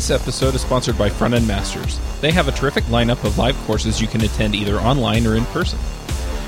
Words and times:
This 0.00 0.10
episode 0.10 0.54
is 0.54 0.62
sponsored 0.62 0.96
by 0.96 1.10
Front 1.10 1.34
End 1.34 1.46
Masters. 1.46 2.00
They 2.22 2.30
have 2.30 2.48
a 2.48 2.52
terrific 2.52 2.84
lineup 2.84 3.22
of 3.22 3.36
live 3.36 3.54
courses 3.66 4.00
you 4.00 4.08
can 4.08 4.22
attend 4.22 4.54
either 4.54 4.78
online 4.78 5.26
or 5.26 5.36
in 5.36 5.44
person. 5.44 5.78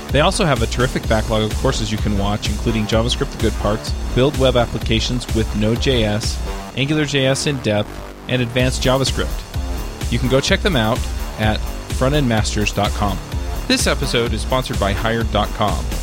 They 0.07 0.21
also 0.21 0.43
have 0.43 0.63
a 0.63 0.65
terrific 0.65 1.07
backlog 1.07 1.43
of 1.43 1.55
courses 1.59 1.91
you 1.91 1.99
can 1.99 2.17
watch, 2.17 2.49
including 2.49 2.85
JavaScript 2.85 3.29
the 3.31 3.37
good 3.37 3.53
parts, 3.59 3.91
build 4.15 4.35
web 4.39 4.55
applications 4.57 5.27
with 5.35 5.55
Node.js, 5.55 6.33
AngularJS 6.73 7.45
in 7.45 7.57
depth, 7.57 7.91
and 8.27 8.41
advanced 8.41 8.81
JavaScript. 8.81 10.11
You 10.11 10.17
can 10.17 10.29
go 10.29 10.41
check 10.41 10.61
them 10.61 10.75
out 10.75 10.97
at 11.37 11.59
frontendmasters.com. 11.99 13.19
This 13.67 13.85
episode 13.85 14.33
is 14.33 14.41
sponsored 14.41 14.79
by 14.79 14.93
Hired.com. 14.93 16.02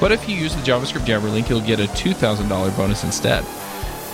But 0.00 0.12
if 0.12 0.28
you 0.28 0.36
use 0.36 0.54
the 0.54 0.62
JavaScript 0.62 1.04
Jabber 1.04 1.28
link, 1.28 1.48
you'll 1.48 1.60
get 1.60 1.80
a 1.80 1.86
$2,000 1.86 2.76
bonus 2.76 3.04
instead. 3.04 3.44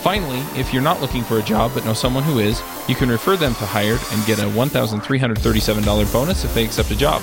Finally, 0.02 0.40
if 0.58 0.72
you're 0.72 0.82
not 0.82 1.00
looking 1.00 1.24
for 1.24 1.38
a 1.38 1.42
job 1.42 1.72
but 1.74 1.84
know 1.84 1.94
someone 1.94 2.22
who 2.22 2.38
is, 2.38 2.62
you 2.88 2.94
can 2.94 3.08
refer 3.08 3.36
them 3.36 3.54
to 3.54 3.64
Hired 3.64 4.00
and 4.12 4.26
get 4.26 4.38
a 4.38 4.42
$1,337 4.42 6.12
bonus 6.12 6.44
if 6.44 6.52
they 6.54 6.64
accept 6.64 6.90
a 6.90 6.96
job. 6.96 7.22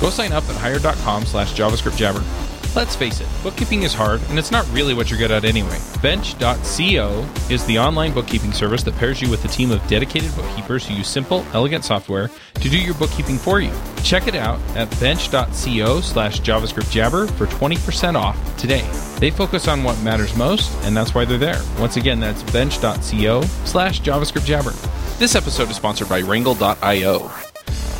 Go 0.00 0.10
sign 0.10 0.32
up 0.32 0.44
at 0.48 0.56
hired.com 0.56 1.24
slash 1.24 1.54
JavaScript 1.54 1.92
JavaScriptJabber. 1.92 2.51
Let's 2.74 2.96
face 2.96 3.20
it, 3.20 3.28
bookkeeping 3.42 3.82
is 3.82 3.92
hard, 3.92 4.22
and 4.30 4.38
it's 4.38 4.50
not 4.50 4.66
really 4.72 4.94
what 4.94 5.10
you're 5.10 5.18
good 5.18 5.30
at 5.30 5.44
anyway. 5.44 5.78
Bench.co 6.00 7.28
is 7.50 7.66
the 7.66 7.78
online 7.78 8.14
bookkeeping 8.14 8.52
service 8.52 8.82
that 8.84 8.96
pairs 8.96 9.20
you 9.20 9.28
with 9.28 9.44
a 9.44 9.48
team 9.48 9.70
of 9.70 9.86
dedicated 9.88 10.34
bookkeepers 10.34 10.86
who 10.86 10.94
use 10.94 11.06
simple, 11.06 11.44
elegant 11.52 11.84
software 11.84 12.30
to 12.54 12.70
do 12.70 12.78
your 12.78 12.94
bookkeeping 12.94 13.36
for 13.36 13.60
you. 13.60 13.72
Check 14.02 14.26
it 14.26 14.34
out 14.34 14.58
at 14.74 14.88
bench.co 15.00 16.00
slash 16.00 16.40
JavaScriptJabber 16.40 17.30
for 17.32 17.46
20% 17.46 18.14
off 18.14 18.56
today. 18.56 18.88
They 19.18 19.30
focus 19.30 19.68
on 19.68 19.84
what 19.84 20.00
matters 20.00 20.34
most, 20.34 20.72
and 20.84 20.96
that's 20.96 21.14
why 21.14 21.26
they're 21.26 21.36
there. 21.36 21.60
Once 21.78 21.98
again, 21.98 22.20
that's 22.20 22.42
bench.co 22.52 23.42
slash 23.66 24.00
JavaScriptJabber. 24.00 25.18
This 25.18 25.34
episode 25.34 25.68
is 25.68 25.76
sponsored 25.76 26.08
by 26.08 26.22
Rangle.io. 26.22 27.30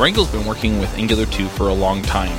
Rangle's 0.00 0.32
been 0.32 0.46
working 0.46 0.80
with 0.80 0.96
Angular 0.96 1.26
2 1.26 1.46
for 1.48 1.68
a 1.68 1.74
long 1.74 2.00
time 2.00 2.32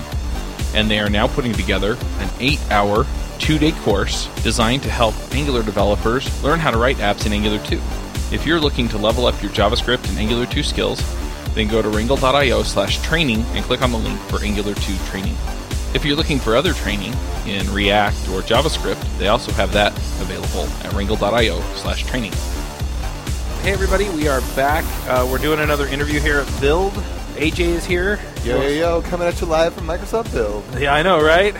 and 0.74 0.90
they 0.90 1.00
are 1.00 1.10
now 1.10 1.28
putting 1.28 1.54
together 1.54 1.98
an 2.20 2.30
eight 2.40 2.60
hour, 2.72 3.06
two 3.40 3.58
day 3.58 3.72
course 3.84 4.28
designed 4.44 4.84
to 4.84 4.90
help 4.90 5.16
Angular 5.34 5.64
developers 5.64 6.44
learn 6.44 6.60
how 6.60 6.72
to 6.72 6.78
write 6.78 6.98
apps 6.98 7.26
in 7.26 7.34
Angular 7.34 7.60
2. 7.66 7.76
If 8.34 8.46
you're 8.46 8.60
looking 8.60 8.88
to 8.90 8.98
level 8.98 9.26
up 9.26 9.42
your 9.42 9.52
JavaScript 9.52 10.08
and 10.10 10.18
Angular 10.18 10.46
2 10.46 10.64
skills, 10.64 11.02
then 11.54 11.68
go 11.68 11.82
to 11.82 11.90
rangle.io 11.90 12.64
slash 12.64 13.02
training 13.02 13.42
and 13.54 13.64
click 13.66 13.82
on 13.82 13.92
the 13.92 13.98
link 13.98 14.20
for 14.22 14.44
Angular 14.44 14.74
2 14.74 14.96
training. 15.06 15.36
If 15.94 16.04
you're 16.04 16.16
looking 16.16 16.40
for 16.40 16.56
other 16.56 16.74
training 16.74 17.14
in 17.46 17.72
React 17.72 18.30
or 18.30 18.42
JavaScript, 18.42 19.18
they 19.20 19.28
also 19.28 19.52
have 19.52 19.72
that 19.74 19.96
available 20.20 20.68
at 20.86 20.94
rangle.io 20.94 21.62
slash 21.76 22.04
training. 22.06 22.32
Hey 23.62 23.72
everybody, 23.72 24.09
we 24.09 24.28
are 24.28 24.42
back. 24.56 24.84
Uh, 25.08 25.28
we're 25.30 25.38
doing 25.38 25.59
another 25.59 25.88
interview 25.88 26.20
here 26.20 26.40
at 26.40 26.59
Build. 26.62 26.94
AJ 27.44 27.59
is 27.59 27.86
here. 27.86 28.22
Yo, 28.46 28.62
yo, 28.62 28.70
yo, 28.70 29.02
coming 29.02 29.28
at 29.28 29.42
you 29.42 29.48
live 29.48 29.74
from 29.74 29.86
Microsoft 29.86 30.31
Build. 30.31 30.64
Yeah, 30.80 30.94
I 30.94 31.04
know, 31.04 31.22
right? 31.22 31.54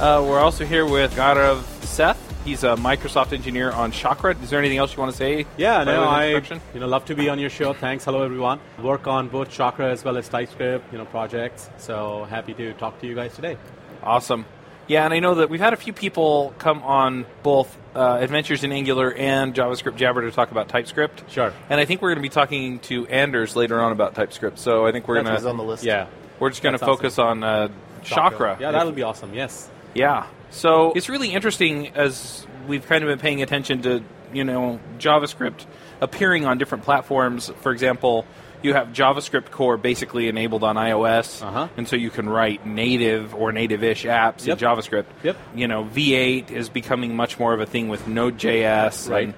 Uh, 0.00 0.20
we're 0.26 0.40
also 0.40 0.64
here 0.64 0.84
with 0.84 1.14
Gaurav 1.14 1.62
Seth. 1.84 2.18
He's 2.44 2.64
a 2.64 2.74
Microsoft 2.74 3.32
engineer 3.32 3.70
on 3.70 3.92
Chakra. 3.92 4.36
Is 4.42 4.50
there 4.50 4.58
anything 4.58 4.78
else 4.78 4.96
you 4.96 4.98
want 4.98 5.12
to 5.12 5.16
say? 5.16 5.46
Yeah, 5.56 5.84
no, 5.84 6.02
I 6.02 6.42
you 6.74 6.80
know 6.80 6.88
love 6.88 7.04
to 7.04 7.14
be 7.14 7.28
on 7.28 7.38
your 7.38 7.50
show. 7.50 7.72
Thanks, 7.72 8.04
hello 8.04 8.24
everyone. 8.24 8.58
Work 8.82 9.06
on 9.06 9.28
both 9.28 9.48
Chakra 9.48 9.92
as 9.92 10.02
well 10.02 10.16
as 10.16 10.28
TypeScript, 10.28 10.90
you 10.90 10.98
know, 10.98 11.04
projects. 11.04 11.70
So 11.76 12.24
happy 12.24 12.52
to 12.54 12.72
talk 12.72 13.00
to 13.00 13.06
you 13.06 13.14
guys 13.14 13.32
today. 13.32 13.56
Awesome. 14.02 14.44
Yeah, 14.88 15.04
and 15.04 15.14
I 15.14 15.20
know 15.20 15.36
that 15.36 15.48
we've 15.48 15.60
had 15.60 15.72
a 15.72 15.76
few 15.76 15.92
people 15.92 16.54
come 16.58 16.82
on 16.82 17.24
both 17.42 17.76
uh, 17.94 18.18
Adventures 18.20 18.64
in 18.64 18.72
Angular 18.72 19.12
and 19.12 19.54
JavaScript 19.54 19.96
Jabber 19.96 20.22
to 20.22 20.30
talk 20.32 20.50
about 20.50 20.68
TypeScript. 20.68 21.30
Sure. 21.30 21.52
And 21.70 21.80
I 21.80 21.84
think 21.84 22.02
we're 22.02 22.10
going 22.10 22.22
to 22.22 22.28
be 22.28 22.28
talking 22.28 22.78
to 22.80 23.06
Anders 23.06 23.54
later 23.54 23.80
on 23.80 23.92
about 23.92 24.14
TypeScript. 24.14 24.58
So 24.58 24.86
I 24.86 24.92
think 24.92 25.06
we're 25.08 25.16
That's 25.16 25.24
going 25.24 25.34
what's 25.34 25.46
on 25.46 25.56
to 25.56 25.62
the 25.62 25.68
list. 25.68 25.84
Yeah, 25.84 26.08
we're 26.38 26.50
just 26.50 26.62
going 26.62 26.72
to 26.72 26.78
That's 26.78 26.88
awesome. 26.88 26.96
focus 26.96 27.18
on 27.18 27.44
uh, 27.44 27.68
Chakra. 28.02 28.56
Yeah, 28.60 28.72
that'll 28.72 28.92
be 28.92 29.02
awesome. 29.02 29.34
Yes. 29.34 29.70
Yeah. 29.94 30.26
So 30.50 30.92
it's 30.92 31.08
really 31.08 31.32
interesting 31.32 31.88
as 31.88 32.46
we've 32.66 32.86
kind 32.86 33.04
of 33.04 33.08
been 33.08 33.18
paying 33.18 33.42
attention 33.42 33.82
to, 33.82 34.02
you 34.32 34.44
know, 34.44 34.80
JavaScript 34.98 35.64
appearing 36.00 36.44
on 36.44 36.58
different 36.58 36.84
platforms. 36.84 37.50
For 37.60 37.72
example, 37.72 38.26
you 38.62 38.74
have 38.74 38.88
JavaScript 38.88 39.50
core 39.50 39.76
basically 39.76 40.28
enabled 40.28 40.62
on 40.64 40.76
iOS, 40.76 41.42
Uh-huh. 41.42 41.68
and 41.76 41.86
so 41.88 41.96
you 41.96 42.10
can 42.10 42.28
write 42.28 42.66
native 42.66 43.34
or 43.34 43.52
native-ish 43.52 44.04
apps 44.04 44.46
Yep. 44.46 44.60
in 44.62 44.68
JavaScript. 44.68 45.04
Yep. 45.22 45.36
You 45.54 45.68
know, 45.68 45.84
V8 45.84 46.50
is 46.50 46.68
becoming 46.68 47.16
much 47.16 47.38
more 47.38 47.52
of 47.54 47.60
a 47.60 47.66
thing 47.66 47.88
with 47.88 48.06
Node.js. 48.08 49.10
Right. 49.10 49.24
And, 49.24 49.34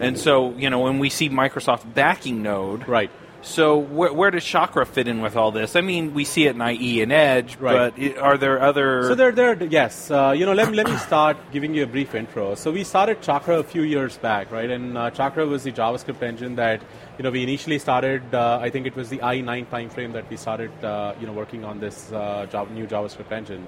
and 0.00 0.18
so, 0.18 0.52
you 0.56 0.70
know, 0.70 0.80
when 0.80 0.98
we 0.98 1.08
see 1.10 1.28
Microsoft 1.28 1.92
backing 1.94 2.42
Node, 2.42 2.88
Right. 2.88 3.10
So 3.42 3.76
where, 3.76 4.12
where 4.12 4.30
does 4.30 4.44
Chakra 4.44 4.86
fit 4.86 5.08
in 5.08 5.20
with 5.20 5.36
all 5.36 5.50
this? 5.50 5.74
I 5.74 5.80
mean, 5.80 6.14
we 6.14 6.24
see 6.24 6.46
it 6.46 6.54
in 6.54 6.62
IE 6.62 7.02
and 7.02 7.12
Edge, 7.12 7.56
Right. 7.56 7.92
but 7.94 8.02
i 8.02 8.14
are 8.20 8.38
there 8.38 8.62
other... 8.62 9.02
So 9.02 9.14
there, 9.14 9.32
there, 9.32 9.62
yes. 9.64 10.10
Uh, 10.10 10.32
you 10.36 10.46
know, 10.46 10.52
let 10.52 10.70
me 10.70 10.76
let 10.76 10.88
me 10.88 10.96
start 10.96 11.36
giving 11.52 11.74
you 11.74 11.82
a 11.82 11.86
brief 11.86 12.14
intro. 12.14 12.54
So 12.54 12.70
we 12.70 12.84
started 12.84 13.20
Chakra 13.20 13.58
a 13.58 13.64
few 13.64 13.82
years 13.82 14.16
back, 14.16 14.52
right? 14.52 14.70
And 14.70 14.96
uh, 14.96 15.10
Chakra 15.10 15.44
was 15.44 15.64
the 15.64 15.72
JavaScript 15.72 16.22
engine 16.22 16.54
that 16.56 16.82
you 17.18 17.24
know 17.24 17.30
we 17.30 17.42
initially 17.42 17.78
started. 17.78 18.22
Uh, 18.32 18.60
I 18.62 18.70
think 18.70 18.86
it 18.86 18.94
was 18.94 19.08
the 19.08 19.18
IE9 19.18 19.66
timeframe 19.66 20.12
that 20.12 20.30
we 20.30 20.36
started, 20.36 20.70
uh, 20.84 21.14
you 21.20 21.26
know, 21.26 21.32
working 21.32 21.64
on 21.64 21.80
this 21.80 22.12
uh, 22.12 22.46
Java, 22.50 22.72
new 22.72 22.86
JavaScript 22.86 23.32
engine. 23.32 23.66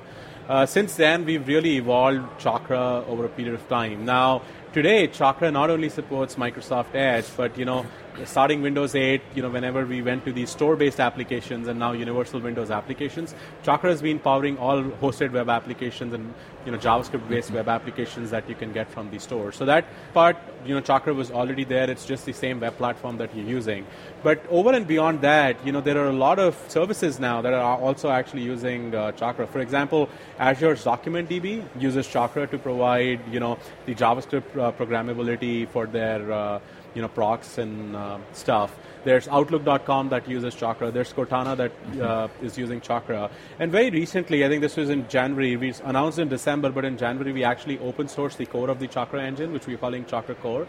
Uh, 0.49 0.67
since 0.67 0.95
then, 0.97 1.25
we've 1.25 1.47
really 1.49 1.77
evolved 1.79 2.39
Chakra 2.39 3.03
over 3.09 3.25
a 3.25 3.29
period 3.29 3.55
of 3.55 3.67
time. 3.69 4.05
Now, 4.05 4.43
today, 4.75 5.07
Chakra 5.07 5.51
not 5.51 5.71
only 5.71 5.89
supports 5.89 6.35
Microsoft 6.35 6.95
Edge, 6.95 7.25
but 7.37 7.57
you 7.57 7.65
know, 7.65 7.87
starting 8.25 8.63
Windows 8.63 8.95
8, 8.95 9.21
you 9.35 9.43
know, 9.43 9.51
whenever 9.51 9.85
we 9.85 10.03
went 10.03 10.25
to 10.25 10.33
these 10.33 10.51
store-based 10.51 11.01
applications 11.01 11.69
and 11.69 11.79
now 11.79 11.93
universal 11.93 12.41
Windows 12.41 12.71
applications, 12.71 13.35
Chakra 13.63 13.91
has 13.91 14.03
been 14.03 14.19
powering 14.19 14.57
all 14.59 14.83
hosted 14.83 15.33
web 15.33 15.49
applications 15.49 16.13
and 16.13 16.33
you 16.65 16.73
know 16.73 16.79
JavaScript-based 16.79 17.51
web 17.51 17.69
applications 17.69 18.31
that 18.31 18.49
you 18.49 18.55
can 18.55 18.73
get 18.73 18.91
from 18.91 19.11
the 19.11 19.19
store. 19.19 19.53
So 19.53 19.65
that 19.67 19.85
part, 20.15 20.37
you 20.65 20.75
know, 20.75 20.81
Chakra 20.81 21.13
was 21.13 21.31
already 21.31 21.65
there. 21.65 21.91
It's 21.91 22.07
just 22.07 22.25
the 22.25 22.33
same 22.33 22.61
web 22.61 22.77
platform 22.77 23.19
that 23.19 23.35
you're 23.35 23.47
using. 23.47 23.87
But 24.23 24.45
over 24.49 24.73
and 24.73 24.87
beyond 24.87 25.21
that, 25.23 25.65
you 25.67 25.73
know, 25.73 25.81
there 25.81 25.99
are 25.99 26.09
a 26.09 26.13
lot 26.13 26.39
of 26.39 26.57
services 26.69 27.19
now 27.21 27.43
that 27.43 27.53
are 27.53 27.79
also 27.79 28.11
actually 28.11 28.43
using 28.43 28.95
uh, 28.95 29.13
Chakra. 29.13 29.47
For 29.47 29.61
example, 29.61 30.09
Azure's 30.39 30.85
Document 30.85 31.29
DB 31.29 31.65
uses 31.79 32.07
Chakra 32.07 32.47
to 32.47 32.59
provide, 32.59 33.21
you 33.31 33.41
know, 33.41 33.59
the 33.87 33.95
JavaScript 33.95 34.57
uh, 34.57 34.73
programmability 34.73 35.69
for 35.69 35.87
their, 35.87 36.33
uh, 36.33 36.61
you 36.95 37.03
know, 37.03 37.09
procs 37.09 37.59
and 37.59 37.97
uh, 37.97 38.19
stuff. 38.33 38.75
There's 39.05 39.29
Outlook.com 39.29 40.09
that 40.09 40.29
uses 40.29 40.55
Chakra. 40.55 40.91
There's 40.91 41.13
Cortana 41.13 41.57
that 41.57 42.01
uh, 42.01 42.29
is 42.43 42.57
using 42.57 42.81
Chakra. 42.81 43.31
And 43.59 43.71
very 43.71 43.91
recently, 43.91 44.45
I 44.45 44.49
think 44.49 44.63
this 44.63 44.77
was 44.77 44.89
in 44.89 45.07
January, 45.09 45.57
we 45.57 45.75
announced 45.85 46.19
in 46.19 46.29
December, 46.29 46.71
but 46.71 46.85
in 46.85 46.97
January 46.97 47.33
we 47.33 47.45
actually 47.45 47.79
open 47.81 48.07
sourced 48.07 48.37
the 48.37 48.47
core 48.47 48.71
of 48.71 48.79
the 48.81 48.87
Chakra 48.87 49.23
engine, 49.23 49.53
which 49.53 49.67
we're 49.67 49.77
calling 49.77 50.07
Chakra 50.07 50.35
Core. 50.37 50.67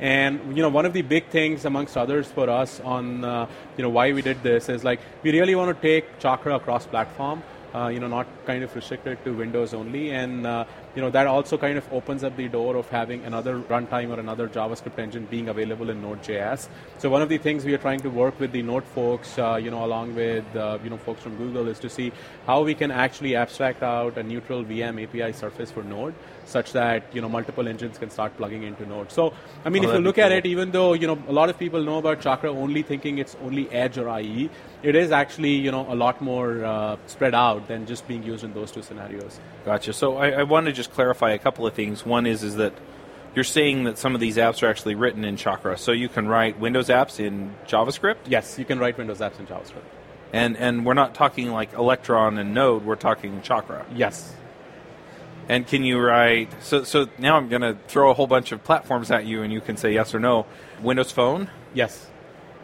And 0.00 0.56
you 0.56 0.62
know, 0.62 0.68
one 0.68 0.86
of 0.86 0.92
the 0.92 1.02
big 1.02 1.28
things, 1.28 1.64
amongst 1.64 1.96
others, 1.96 2.26
for 2.26 2.48
us 2.50 2.80
on 2.80 3.24
uh, 3.24 3.46
you 3.76 3.82
know 3.82 3.90
why 3.90 4.12
we 4.12 4.22
did 4.22 4.42
this 4.42 4.68
is 4.68 4.84
like 4.84 5.00
we 5.22 5.30
really 5.30 5.54
want 5.54 5.74
to 5.74 5.80
take 5.80 6.18
Chakra 6.18 6.56
across 6.56 6.86
platform. 6.86 7.42
Uh, 7.74 7.88
you 7.88 8.00
know, 8.00 8.08
not 8.08 8.26
kind 8.44 8.62
of 8.62 8.74
restricted 8.74 9.24
to 9.24 9.32
Windows 9.32 9.72
only, 9.72 10.10
and 10.10 10.46
uh, 10.46 10.64
you 10.94 11.02
know 11.02 11.10
that 11.10 11.26
also 11.26 11.56
kind 11.56 11.78
of 11.78 11.90
opens 11.92 12.22
up 12.22 12.36
the 12.36 12.48
door 12.48 12.76
of 12.76 12.88
having 12.88 13.24
another 13.24 13.60
runtime 13.60 14.10
or 14.14 14.20
another 14.20 14.48
JavaScript 14.48 14.98
engine 14.98 15.26
being 15.26 15.48
available 15.48 15.90
in 15.90 16.02
Node.js. 16.02 16.68
So 16.98 17.08
one 17.08 17.22
of 17.22 17.28
the 17.28 17.38
things 17.38 17.64
we 17.64 17.74
are 17.74 17.78
trying 17.78 18.00
to 18.00 18.10
work 18.10 18.38
with 18.38 18.52
the 18.52 18.62
Node 18.62 18.84
folks, 18.84 19.38
uh, 19.38 19.56
you 19.62 19.70
know, 19.70 19.84
along 19.84 20.14
with 20.14 20.44
uh, 20.56 20.78
you 20.84 20.90
know 20.90 20.98
folks 20.98 21.22
from 21.22 21.36
Google, 21.36 21.68
is 21.68 21.78
to 21.80 21.88
see 21.88 22.12
how 22.46 22.62
we 22.62 22.74
can 22.74 22.90
actually 22.90 23.36
abstract 23.36 23.82
out 23.82 24.18
a 24.18 24.22
neutral 24.22 24.64
VM 24.64 25.02
API 25.02 25.32
surface 25.32 25.70
for 25.70 25.82
Node, 25.82 26.14
such 26.44 26.72
that 26.72 27.04
you 27.14 27.20
know 27.20 27.28
multiple 27.28 27.68
engines 27.68 27.98
can 27.98 28.10
start 28.10 28.36
plugging 28.36 28.62
into 28.64 28.84
Node. 28.86 29.10
So 29.10 29.32
I 29.64 29.68
mean, 29.70 29.84
Oh, 29.84 29.88
if 29.88 29.94
you 29.94 30.00
look 30.00 30.18
at 30.18 30.32
it, 30.32 30.46
even 30.46 30.70
though 30.70 30.92
you 30.92 31.06
know 31.06 31.18
a 31.28 31.32
lot 31.32 31.48
of 31.48 31.58
people 31.58 31.82
know 31.82 31.98
about 31.98 32.20
Chakra 32.20 32.50
only 32.50 32.82
thinking 32.82 33.18
it's 33.18 33.36
only 33.42 33.70
Edge 33.70 33.98
or 33.98 34.08
IE, 34.20 34.50
it 34.82 34.94
is 34.94 35.10
actually 35.10 35.54
you 35.54 35.70
know 35.70 35.86
a 35.92 35.94
lot 35.94 36.20
more 36.20 36.64
uh, 36.64 36.96
spread 37.06 37.34
out 37.34 37.66
than 37.68 37.86
just 37.86 38.06
being 38.08 38.22
used 38.22 38.44
in 38.44 38.52
those 38.52 38.70
two 38.70 38.82
scenarios. 38.82 39.40
Gotcha. 39.64 39.92
So 39.92 40.16
I, 40.16 40.30
I 40.30 40.42
want 40.42 40.66
to 40.66 40.72
just 40.72 40.81
clarify 40.90 41.32
a 41.32 41.38
couple 41.38 41.66
of 41.66 41.74
things. 41.74 42.04
One 42.04 42.26
is 42.26 42.42
is 42.42 42.56
that 42.56 42.72
you're 43.34 43.44
saying 43.44 43.84
that 43.84 43.98
some 43.98 44.14
of 44.14 44.20
these 44.20 44.36
apps 44.36 44.62
are 44.62 44.66
actually 44.66 44.94
written 44.94 45.24
in 45.24 45.36
Chakra. 45.36 45.78
So 45.78 45.92
you 45.92 46.08
can 46.08 46.28
write 46.28 46.58
Windows 46.58 46.88
apps 46.88 47.18
in 47.18 47.54
JavaScript? 47.66 48.16
Yes, 48.26 48.58
you 48.58 48.64
can 48.64 48.78
write 48.78 48.98
Windows 48.98 49.20
apps 49.20 49.38
in 49.38 49.46
JavaScript. 49.46 49.84
And 50.32 50.56
and 50.56 50.86
we're 50.86 50.94
not 50.94 51.14
talking 51.14 51.50
like 51.50 51.72
Electron 51.74 52.38
and 52.38 52.54
Node, 52.54 52.84
we're 52.84 52.96
talking 52.96 53.42
Chakra. 53.42 53.86
Yes. 53.94 54.34
And 55.48 55.66
can 55.66 55.84
you 55.84 55.98
write 55.98 56.50
so 56.62 56.84
so 56.84 57.08
now 57.18 57.36
I'm 57.36 57.48
going 57.48 57.62
to 57.62 57.76
throw 57.88 58.10
a 58.10 58.14
whole 58.14 58.26
bunch 58.26 58.52
of 58.52 58.62
platforms 58.64 59.10
at 59.10 59.26
you 59.26 59.42
and 59.42 59.52
you 59.52 59.60
can 59.60 59.76
say 59.76 59.92
yes 59.92 60.14
or 60.14 60.20
no. 60.20 60.46
Windows 60.82 61.12
Phone? 61.12 61.50
Yes. 61.74 62.06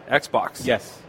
Xbox? 0.09 0.64
Yes. 0.64 1.00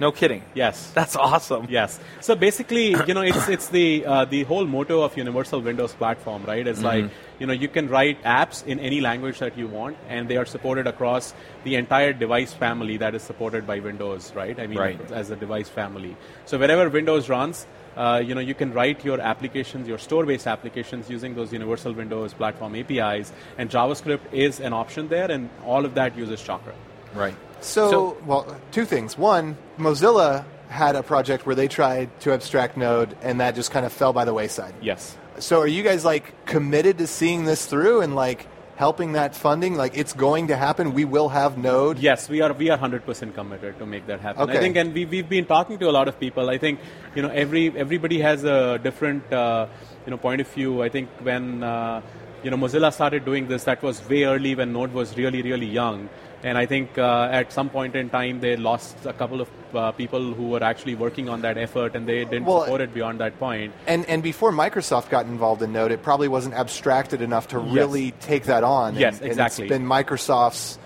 No 0.00 0.10
kidding. 0.10 0.42
Yes. 0.54 0.90
That's 0.94 1.16
awesome. 1.16 1.66
Yes. 1.70 2.00
So 2.20 2.34
basically, 2.34 2.96
you 3.06 3.14
know, 3.14 3.22
it's 3.22 3.48
it's 3.48 3.68
the 3.68 4.04
uh, 4.06 4.24
the 4.24 4.42
whole 4.44 4.64
motto 4.66 5.02
of 5.02 5.16
Universal 5.16 5.60
Windows 5.60 5.92
Platform, 5.94 6.44
right? 6.44 6.66
It's 6.66 6.82
like 6.82 7.04
you 7.38 7.46
know 7.46 7.52
you 7.52 7.68
can 7.68 7.88
write 7.88 8.22
apps 8.24 8.66
in 8.66 8.80
any 8.80 9.00
language 9.00 9.38
that 9.38 9.56
you 9.56 9.68
want, 9.68 9.96
and 10.08 10.28
they 10.28 10.36
are 10.36 10.46
supported 10.46 10.86
across 10.86 11.34
the 11.64 11.76
entire 11.76 12.12
device 12.12 12.52
family 12.52 12.96
that 12.96 13.14
is 13.14 13.22
supported 13.22 13.66
by 13.66 13.78
Windows, 13.80 14.32
right? 14.34 14.58
I 14.58 14.66
mean, 14.66 14.78
Right. 14.78 15.10
as 15.12 15.30
a 15.30 15.36
device 15.36 15.68
family. 15.68 16.16
So 16.46 16.58
wherever 16.58 16.88
Windows 16.88 17.28
runs. 17.28 17.66
Uh, 17.94 18.22
you 18.24 18.34
know, 18.34 18.40
you 18.40 18.54
can 18.54 18.72
write 18.72 19.04
your 19.04 19.20
applications, 19.20 19.86
your 19.86 19.98
store-based 19.98 20.46
applications, 20.46 21.10
using 21.10 21.34
those 21.34 21.52
Universal 21.52 21.92
Windows 21.92 22.32
Platform 22.32 22.74
APIs, 22.74 23.30
and 23.58 23.68
JavaScript 23.68 24.32
is 24.32 24.60
an 24.60 24.72
option 24.72 25.08
there, 25.08 25.30
and 25.30 25.50
all 25.66 25.84
of 25.84 25.92
that 25.94 26.16
uses 26.16 26.40
Chakra. 26.42 26.72
Right. 27.14 27.34
So, 27.60 27.90
So- 27.90 28.16
well, 28.26 28.56
two 28.72 28.84
things. 28.84 29.16
One, 29.16 29.56
Mozilla 29.78 30.44
had 30.68 30.96
a 30.96 31.02
project 31.02 31.46
where 31.46 31.54
they 31.54 31.68
tried 31.68 32.08
to 32.20 32.32
abstract 32.32 32.76
Node, 32.76 33.14
and 33.22 33.40
that 33.40 33.54
just 33.54 33.70
kind 33.70 33.84
of 33.86 33.92
fell 33.92 34.12
by 34.12 34.24
the 34.24 34.32
wayside. 34.34 34.74
Yes. 34.80 35.16
So, 35.38 35.60
are 35.60 35.66
you 35.66 35.82
guys 35.82 36.04
like 36.04 36.44
committed 36.46 36.98
to 36.98 37.06
seeing 37.06 37.44
this 37.44 37.66
through 37.66 38.00
and 38.00 38.14
like 38.14 38.46
helping 38.76 39.12
that 39.12 39.34
funding? 39.34 39.76
Like, 39.76 39.96
it's 39.96 40.12
going 40.12 40.48
to 40.48 40.56
happen. 40.56 40.92
We 40.94 41.04
will 41.04 41.28
have 41.28 41.56
Node. 41.56 41.98
Yes, 41.98 42.28
we 42.28 42.40
are 42.40 42.52
we 42.52 42.70
are 42.70 42.78
hundred 42.78 43.04
percent 43.06 43.34
committed 43.34 43.78
to 43.78 43.86
make 43.86 44.06
that 44.06 44.20
happen. 44.20 44.42
Okay. 44.42 44.58
I 44.58 44.60
think, 44.60 44.76
and 44.76 44.92
we 44.92 45.04
we've 45.04 45.28
been 45.28 45.46
talking 45.46 45.78
to 45.78 45.88
a 45.88 45.94
lot 45.98 46.08
of 46.08 46.18
people. 46.18 46.50
I 46.50 46.58
think 46.58 46.80
you 47.14 47.22
know 47.22 47.28
every 47.30 47.72
everybody 47.76 48.20
has 48.20 48.44
a 48.44 48.78
different 48.82 49.30
uh, 49.32 49.66
you 50.06 50.10
know 50.10 50.16
point 50.18 50.40
of 50.40 50.48
view. 50.48 50.82
I 50.82 50.88
think 50.88 51.08
when 51.22 51.62
uh, 51.62 52.02
you 52.42 52.50
know 52.50 52.56
Mozilla 52.56 52.92
started 52.92 53.24
doing 53.24 53.48
this, 53.48 53.64
that 53.64 53.82
was 53.82 54.06
way 54.08 54.24
early 54.24 54.54
when 54.54 54.72
Node 54.72 54.92
was 54.92 55.16
really 55.16 55.42
really 55.42 55.66
young. 55.68 56.08
And 56.42 56.58
I 56.58 56.66
think 56.66 56.98
uh, 56.98 57.28
at 57.30 57.52
some 57.52 57.70
point 57.70 57.94
in 57.94 58.10
time 58.10 58.40
they 58.40 58.56
lost 58.56 58.96
a 59.06 59.12
couple 59.12 59.40
of 59.40 59.48
uh, 59.74 59.92
people 59.92 60.34
who 60.34 60.48
were 60.48 60.62
actually 60.62 60.94
working 60.94 61.28
on 61.28 61.42
that 61.42 61.56
effort, 61.56 61.94
and 61.94 62.06
they 62.06 62.24
didn't 62.24 62.44
Well, 62.44 62.62
support 62.62 62.80
it 62.80 62.92
beyond 62.92 63.20
that 63.20 63.38
point. 63.38 63.72
And 63.86 64.04
and 64.06 64.22
before 64.22 64.52
Microsoft 64.52 65.08
got 65.08 65.26
involved 65.26 65.62
in 65.62 65.72
Node, 65.72 65.92
it 65.92 66.02
probably 66.02 66.28
wasn't 66.28 66.54
abstracted 66.54 67.22
enough 67.22 67.48
to 67.48 67.58
really 67.58 68.10
take 68.20 68.44
that 68.44 68.64
on. 68.64 68.96
Yes, 68.96 69.20
and, 69.20 69.28
exactly. 69.28 69.64
And 69.64 69.72
it's 69.72 69.78
been 69.78 69.88
Microsoft's 69.88 70.78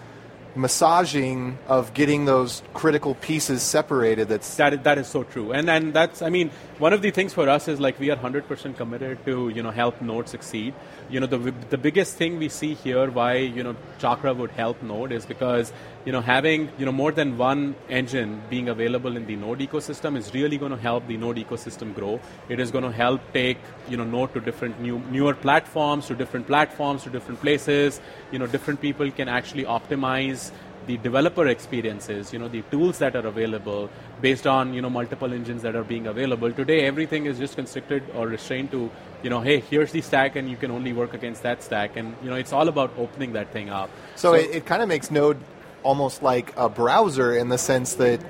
massaging 0.57 1.59
of 1.69 1.95
getting 1.95 2.25
those 2.25 2.63
critical 2.75 3.15
pieces 3.17 3.63
separated. 3.63 4.29
That's 4.29 4.57
That 4.57 4.75
is, 4.75 4.81
that 4.81 4.99
is 4.99 5.07
so 5.07 5.23
true, 5.25 5.53
and 5.53 5.69
and 5.71 5.93
that's 5.93 6.23
I 6.23 6.31
mean 6.31 6.51
one 6.79 6.93
of 6.93 7.03
the 7.03 7.11
things 7.11 7.33
for 7.33 7.49
us 7.49 7.69
is 7.69 7.81
like 7.81 7.99
we 7.99 8.11
are 8.11 8.17
hundred 8.17 8.47
percent 8.49 8.77
committed 8.77 9.25
to 9.27 9.49
you 9.49 9.63
know 9.63 9.71
help 9.71 10.01
Node 10.03 10.29
succeed. 10.29 10.75
You 11.09 11.21
know 11.21 11.27
the 11.27 11.53
the 11.71 11.79
biggest 11.79 12.17
thing 12.17 12.39
we 12.39 12.49
see 12.49 12.75
here 12.75 13.11
why 13.11 13.35
you 13.37 13.63
know 13.63 13.77
Chakra 13.99 14.35
would 14.35 14.51
help 14.51 14.83
Node 14.83 15.13
is 15.13 15.27
because 15.27 15.73
you 16.05 16.13
know 16.13 16.21
having 16.21 16.71
you 16.79 16.87
know 16.87 16.93
more 16.93 17.13
than 17.13 17.39
one 17.39 17.75
engine 17.89 18.43
being 18.51 18.69
available 18.69 19.17
in 19.17 19.27
the 19.27 19.37
Node 19.37 19.61
ecosystem 19.61 20.17
is 20.17 20.33
really 20.35 20.59
going 20.59 20.73
to 20.73 20.79
help 20.79 21.07
the 21.07 21.17
Node 21.17 21.37
ecosystem 21.37 21.95
grow. 21.95 22.21
It 22.49 22.61
is 22.61 22.71
going 22.71 22.85
to 22.85 22.93
help 22.93 23.21
take 23.33 23.59
you 23.89 23.97
know 23.97 24.05
Node 24.05 24.35
to 24.35 24.41
different 24.41 24.81
new 24.81 24.99
newer 25.11 25.35
platforms, 25.35 26.07
to 26.09 26.15
different 26.15 26.47
platforms, 26.47 27.05
to 27.05 27.11
different 27.11 27.41
places. 27.41 28.01
You 28.33 28.39
know 28.39 28.47
different 28.47 28.81
people 28.81 29.11
can 29.11 29.29
actually 29.29 29.65
optimize 29.65 30.46
the 30.87 30.97
developer 30.99 31.47
experiences, 31.49 32.33
you 32.33 32.39
know, 32.39 32.49
the 32.49 32.63
tools 32.71 32.99
that 32.99 33.17
are 33.17 33.27
available 33.27 33.91
based 34.21 34.47
on, 34.47 34.73
you 34.73 34.81
know, 34.81 34.91
multiple 34.91 35.33
engines 35.33 35.63
that 35.63 35.75
are 35.75 35.85
being 35.85 36.07
available. 36.07 36.53
Today, 36.53 36.87
everything 36.87 37.27
is 37.27 37.39
just 37.39 37.57
constricted 37.57 38.03
or 38.15 38.29
restrained 38.29 38.71
to, 38.71 38.91
you 39.23 39.31
know, 39.31 39.41
hey, 39.41 39.61
here's 39.61 39.93
the 39.93 40.01
stack 40.01 40.37
and 40.37 40.49
you 40.49 40.57
can 40.57 40.71
only 40.71 40.93
work 40.93 41.15
against 41.15 41.43
that 41.43 41.63
stack. 41.63 41.97
And, 41.97 42.15
you 42.23 42.31
know, 42.31 42.37
it's 42.37 42.53
all 42.53 42.69
about 42.69 42.93
opening 42.97 43.33
that 43.33 43.53
thing 43.53 43.71
up. 43.71 43.91
So, 44.15 44.35
it, 44.35 44.51
it 44.51 44.67
kind 44.67 44.83
of 44.83 44.89
makes 44.89 45.11
Node 45.11 45.39
almost 45.83 46.23
like 46.23 46.53
a 46.57 46.69
browser 46.69 47.37
in 47.37 47.49
the 47.49 47.59
sense 47.59 47.95
that 47.95 48.21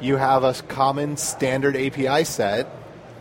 you 0.00 0.16
have 0.16 0.44
a 0.44 0.54
common 0.54 1.16
standard 1.16 1.76
API 1.76 2.24
set, 2.24 2.66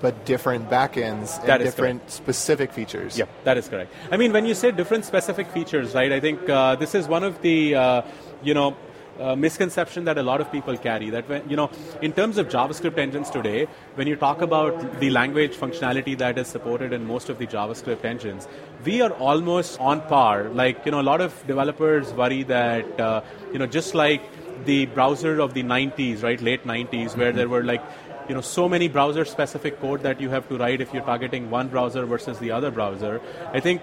but 0.02 0.26
different 0.26 0.70
backends 0.70 1.40
and 1.40 1.50
That 1.50 1.58
different 1.60 2.10
specific 2.10 2.72
features. 2.72 3.18
Yeah, 3.18 3.26
that 3.44 3.58
is 3.58 3.68
correct. 3.68 3.92
I 4.12 4.18
mean, 4.18 4.32
when 4.32 4.46
you 4.46 4.54
say 4.54 4.72
different 4.72 5.06
specific 5.06 5.48
features, 5.50 5.94
right? 5.94 6.12
I 6.12 6.20
think 6.20 6.48
uh, 6.48 6.76
this 6.76 6.96
is 6.96 7.08
one 7.08 7.24
of 7.24 7.42
the, 7.42 7.76
uh, 7.76 8.02
you 8.44 8.54
know, 8.54 8.76
uh, 9.20 9.36
misconception 9.36 10.06
that 10.06 10.18
a 10.18 10.24
lot 10.24 10.40
of 10.40 10.50
people 10.52 10.78
carry 10.78 11.10
that 11.10 11.28
when 11.28 11.50
you 11.50 11.56
know 11.58 11.70
in 12.02 12.14
terms 12.14 12.38
of 12.38 12.48
javascript 12.48 12.98
engines 12.98 13.30
today 13.30 13.68
when 13.96 14.08
you 14.08 14.16
talk 14.16 14.42
about 14.42 15.00
the 15.02 15.10
language 15.10 15.58
functionality 15.58 16.18
that 16.18 16.38
is 16.38 16.48
supported 16.48 16.94
in 16.94 17.06
most 17.06 17.28
of 17.28 17.38
the 17.38 17.46
javascript 17.46 18.06
engines 18.06 18.48
we 18.86 19.02
are 19.02 19.12
almost 19.12 19.80
on 19.80 20.02
par. 20.02 20.50
Like 20.50 20.86
you 20.86 20.92
know 20.92 21.02
a 21.02 21.08
lot 21.12 21.22
of 21.22 21.36
developers 21.48 22.14
worry 22.14 22.44
that 22.44 23.00
uh, 23.00 23.22
you 23.52 23.60
know 23.60 23.66
just 23.66 23.94
like 23.94 24.22
the 24.66 24.86
browser 24.88 25.40
of 25.40 25.54
the 25.54 25.64
90s 25.64 26.24
right 26.24 26.42
late 26.42 26.66
90s 26.66 27.16
where 27.16 27.32
there 27.32 27.48
were 27.48 27.64
like 27.64 27.82
you 28.28 28.36
know 28.36 28.42
so 28.42 28.68
many 28.70 28.88
browser 28.88 29.26
specific 29.26 29.80
code 29.80 30.04
that 30.04 30.20
you 30.22 30.30
have 30.30 30.48
to 30.50 30.58
write 30.58 30.82
if 30.82 30.94
you're 30.94 31.04
targeting 31.04 31.50
one 31.50 31.70
browser 31.70 32.06
versus 32.06 32.38
the 32.40 32.52
other 32.52 32.70
browser 32.70 33.22
i 33.54 33.60
think 33.60 33.82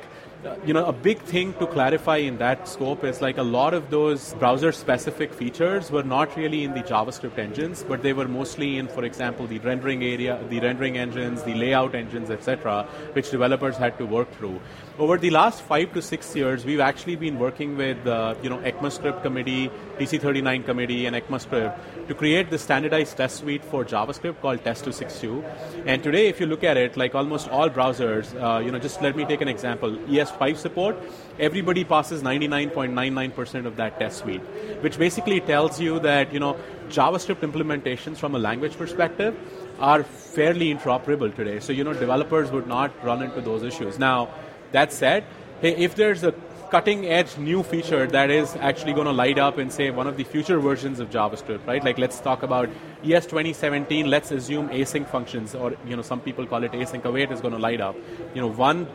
you 0.64 0.72
know 0.72 0.84
a 0.86 0.92
big 0.92 1.18
thing 1.20 1.52
to 1.54 1.66
clarify 1.66 2.16
in 2.16 2.38
that 2.38 2.68
scope 2.68 3.04
is 3.04 3.20
like 3.20 3.38
a 3.38 3.42
lot 3.42 3.74
of 3.74 3.90
those 3.90 4.34
browser 4.34 4.72
specific 4.72 5.32
features 5.32 5.90
were 5.90 6.02
not 6.02 6.36
really 6.36 6.64
in 6.64 6.74
the 6.74 6.82
javascript 6.82 7.38
engines 7.38 7.84
but 7.88 8.02
they 8.02 8.12
were 8.12 8.28
mostly 8.28 8.78
in 8.78 8.88
for 8.88 9.04
example 9.04 9.46
the 9.46 9.58
rendering 9.60 10.02
area 10.04 10.38
the 10.50 10.60
rendering 10.60 10.98
engines 10.98 11.42
the 11.42 11.54
layout 11.54 11.94
engines 11.94 12.30
etc 12.30 12.86
which 13.12 13.30
developers 13.30 13.76
had 13.76 13.96
to 13.98 14.06
work 14.06 14.30
through. 14.36 14.60
Over 14.98 15.18
the 15.18 15.30
last 15.30 15.62
five 15.62 15.92
to 15.92 16.02
six 16.02 16.34
years, 16.34 16.64
we've 16.64 16.80
actually 16.80 17.16
been 17.16 17.38
working 17.38 17.76
with 17.76 18.06
uh, 18.06 18.34
you 18.42 18.50
know 18.50 18.58
ECMAScript 18.58 19.22
committee, 19.22 19.70
TC39 19.98 20.64
committee, 20.64 21.06
and 21.06 21.16
ECMAScript 21.16 21.95
to 22.08 22.14
create 22.14 22.50
the 22.50 22.58
standardized 22.58 23.16
test 23.16 23.36
suite 23.38 23.64
for 23.64 23.84
JavaScript 23.84 24.40
called 24.40 24.62
Test262. 24.62 25.84
And 25.86 26.02
today, 26.02 26.28
if 26.28 26.40
you 26.40 26.46
look 26.46 26.62
at 26.62 26.76
it, 26.76 26.96
like 26.96 27.14
almost 27.14 27.48
all 27.48 27.68
browsers, 27.68 28.34
uh, 28.40 28.60
you 28.60 28.70
know, 28.70 28.78
just 28.78 29.02
let 29.02 29.16
me 29.16 29.24
take 29.24 29.40
an 29.40 29.48
example. 29.48 29.90
ES5 29.90 30.56
support, 30.56 30.96
everybody 31.38 31.84
passes 31.84 32.22
99.99% 32.22 33.66
of 33.66 33.76
that 33.76 33.98
test 33.98 34.18
suite, 34.18 34.42
which 34.80 34.98
basically 34.98 35.40
tells 35.40 35.80
you 35.80 35.98
that 36.00 36.32
you 36.32 36.40
know 36.40 36.56
JavaScript 36.88 37.40
implementations 37.40 38.16
from 38.16 38.34
a 38.34 38.38
language 38.38 38.76
perspective 38.76 39.36
are 39.80 40.04
fairly 40.04 40.72
interoperable 40.72 41.34
today. 41.34 41.60
So 41.60 41.72
you 41.72 41.84
know 41.84 41.92
developers 41.92 42.50
would 42.50 42.66
not 42.66 42.92
run 43.04 43.22
into 43.22 43.40
those 43.40 43.62
issues. 43.62 43.98
Now 43.98 44.28
that 44.72 44.92
said, 44.92 45.24
hey, 45.60 45.74
if 45.76 45.94
there's 45.96 46.22
a 46.22 46.32
cutting 46.70 47.06
edge 47.06 47.36
new 47.38 47.62
feature 47.62 48.06
that 48.06 48.30
is 48.30 48.56
actually 48.56 48.92
going 48.92 49.06
to 49.06 49.12
light 49.12 49.38
up 49.38 49.58
in 49.58 49.70
say 49.70 49.90
one 49.90 50.06
of 50.06 50.16
the 50.16 50.24
future 50.24 50.58
versions 50.58 51.00
of 51.00 51.10
JavaScript, 51.10 51.66
right? 51.66 51.82
Like 51.82 51.98
let's 51.98 52.20
talk 52.20 52.42
about 52.42 52.68
ES 53.04 53.26
2017. 53.26 54.08
Let's 54.10 54.30
assume 54.30 54.68
async 54.68 55.08
functions, 55.08 55.54
or 55.54 55.74
you 55.86 55.96
know 55.96 56.02
some 56.02 56.20
people 56.20 56.46
call 56.46 56.64
it 56.64 56.72
async 56.72 57.04
await, 57.04 57.30
is 57.30 57.40
going 57.40 57.54
to 57.54 57.58
light 57.58 57.80
up. 57.80 57.96
You 58.34 58.40
know 58.40 58.48
one 58.48 58.86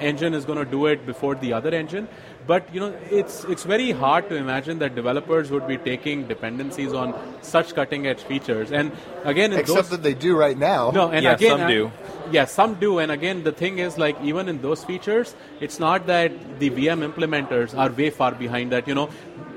engine 0.00 0.34
is 0.34 0.44
going 0.44 0.58
to 0.58 0.64
do 0.64 0.86
it 0.86 1.04
before 1.06 1.34
the 1.34 1.52
other 1.52 1.70
engine 1.74 2.08
but 2.48 2.74
you 2.74 2.80
know 2.80 2.92
it's 3.10 3.44
it's 3.54 3.64
very 3.64 3.90
hard 4.02 4.28
to 4.30 4.36
imagine 4.42 4.78
that 4.82 4.94
developers 4.94 5.50
would 5.50 5.66
be 5.68 5.76
taking 5.76 6.26
dependencies 6.26 6.94
on 7.04 7.14
such 7.42 7.74
cutting 7.74 8.06
edge 8.06 8.22
features 8.22 8.72
and 8.72 8.90
again 9.24 9.52
in 9.52 9.58
Except 9.60 9.76
those, 9.76 9.90
that 9.90 10.02
they 10.02 10.14
do 10.14 10.36
right 10.36 10.58
now. 10.58 10.90
no, 10.90 11.10
and 11.10 11.24
Yeah, 11.24 11.34
again, 11.34 11.58
some 11.58 11.68
do. 11.68 11.92
Yeah, 12.30 12.44
some 12.44 12.74
do. 12.74 12.98
And 12.98 13.10
again, 13.10 13.44
the 13.44 13.52
thing 13.52 13.78
is, 13.78 13.96
like, 13.98 14.20
even 14.22 14.48
in 14.48 14.60
those 14.60 14.84
features, 14.84 15.34
it's 15.60 15.78
not 15.78 16.06
that 16.06 16.58
the 16.58 16.70
VM 16.70 17.06
implementers 17.10 17.76
are 17.76 17.90
way 17.90 18.10
far 18.10 18.32
behind 18.32 18.72
that. 18.72 18.86
You 18.86 18.94
know, 18.94 19.08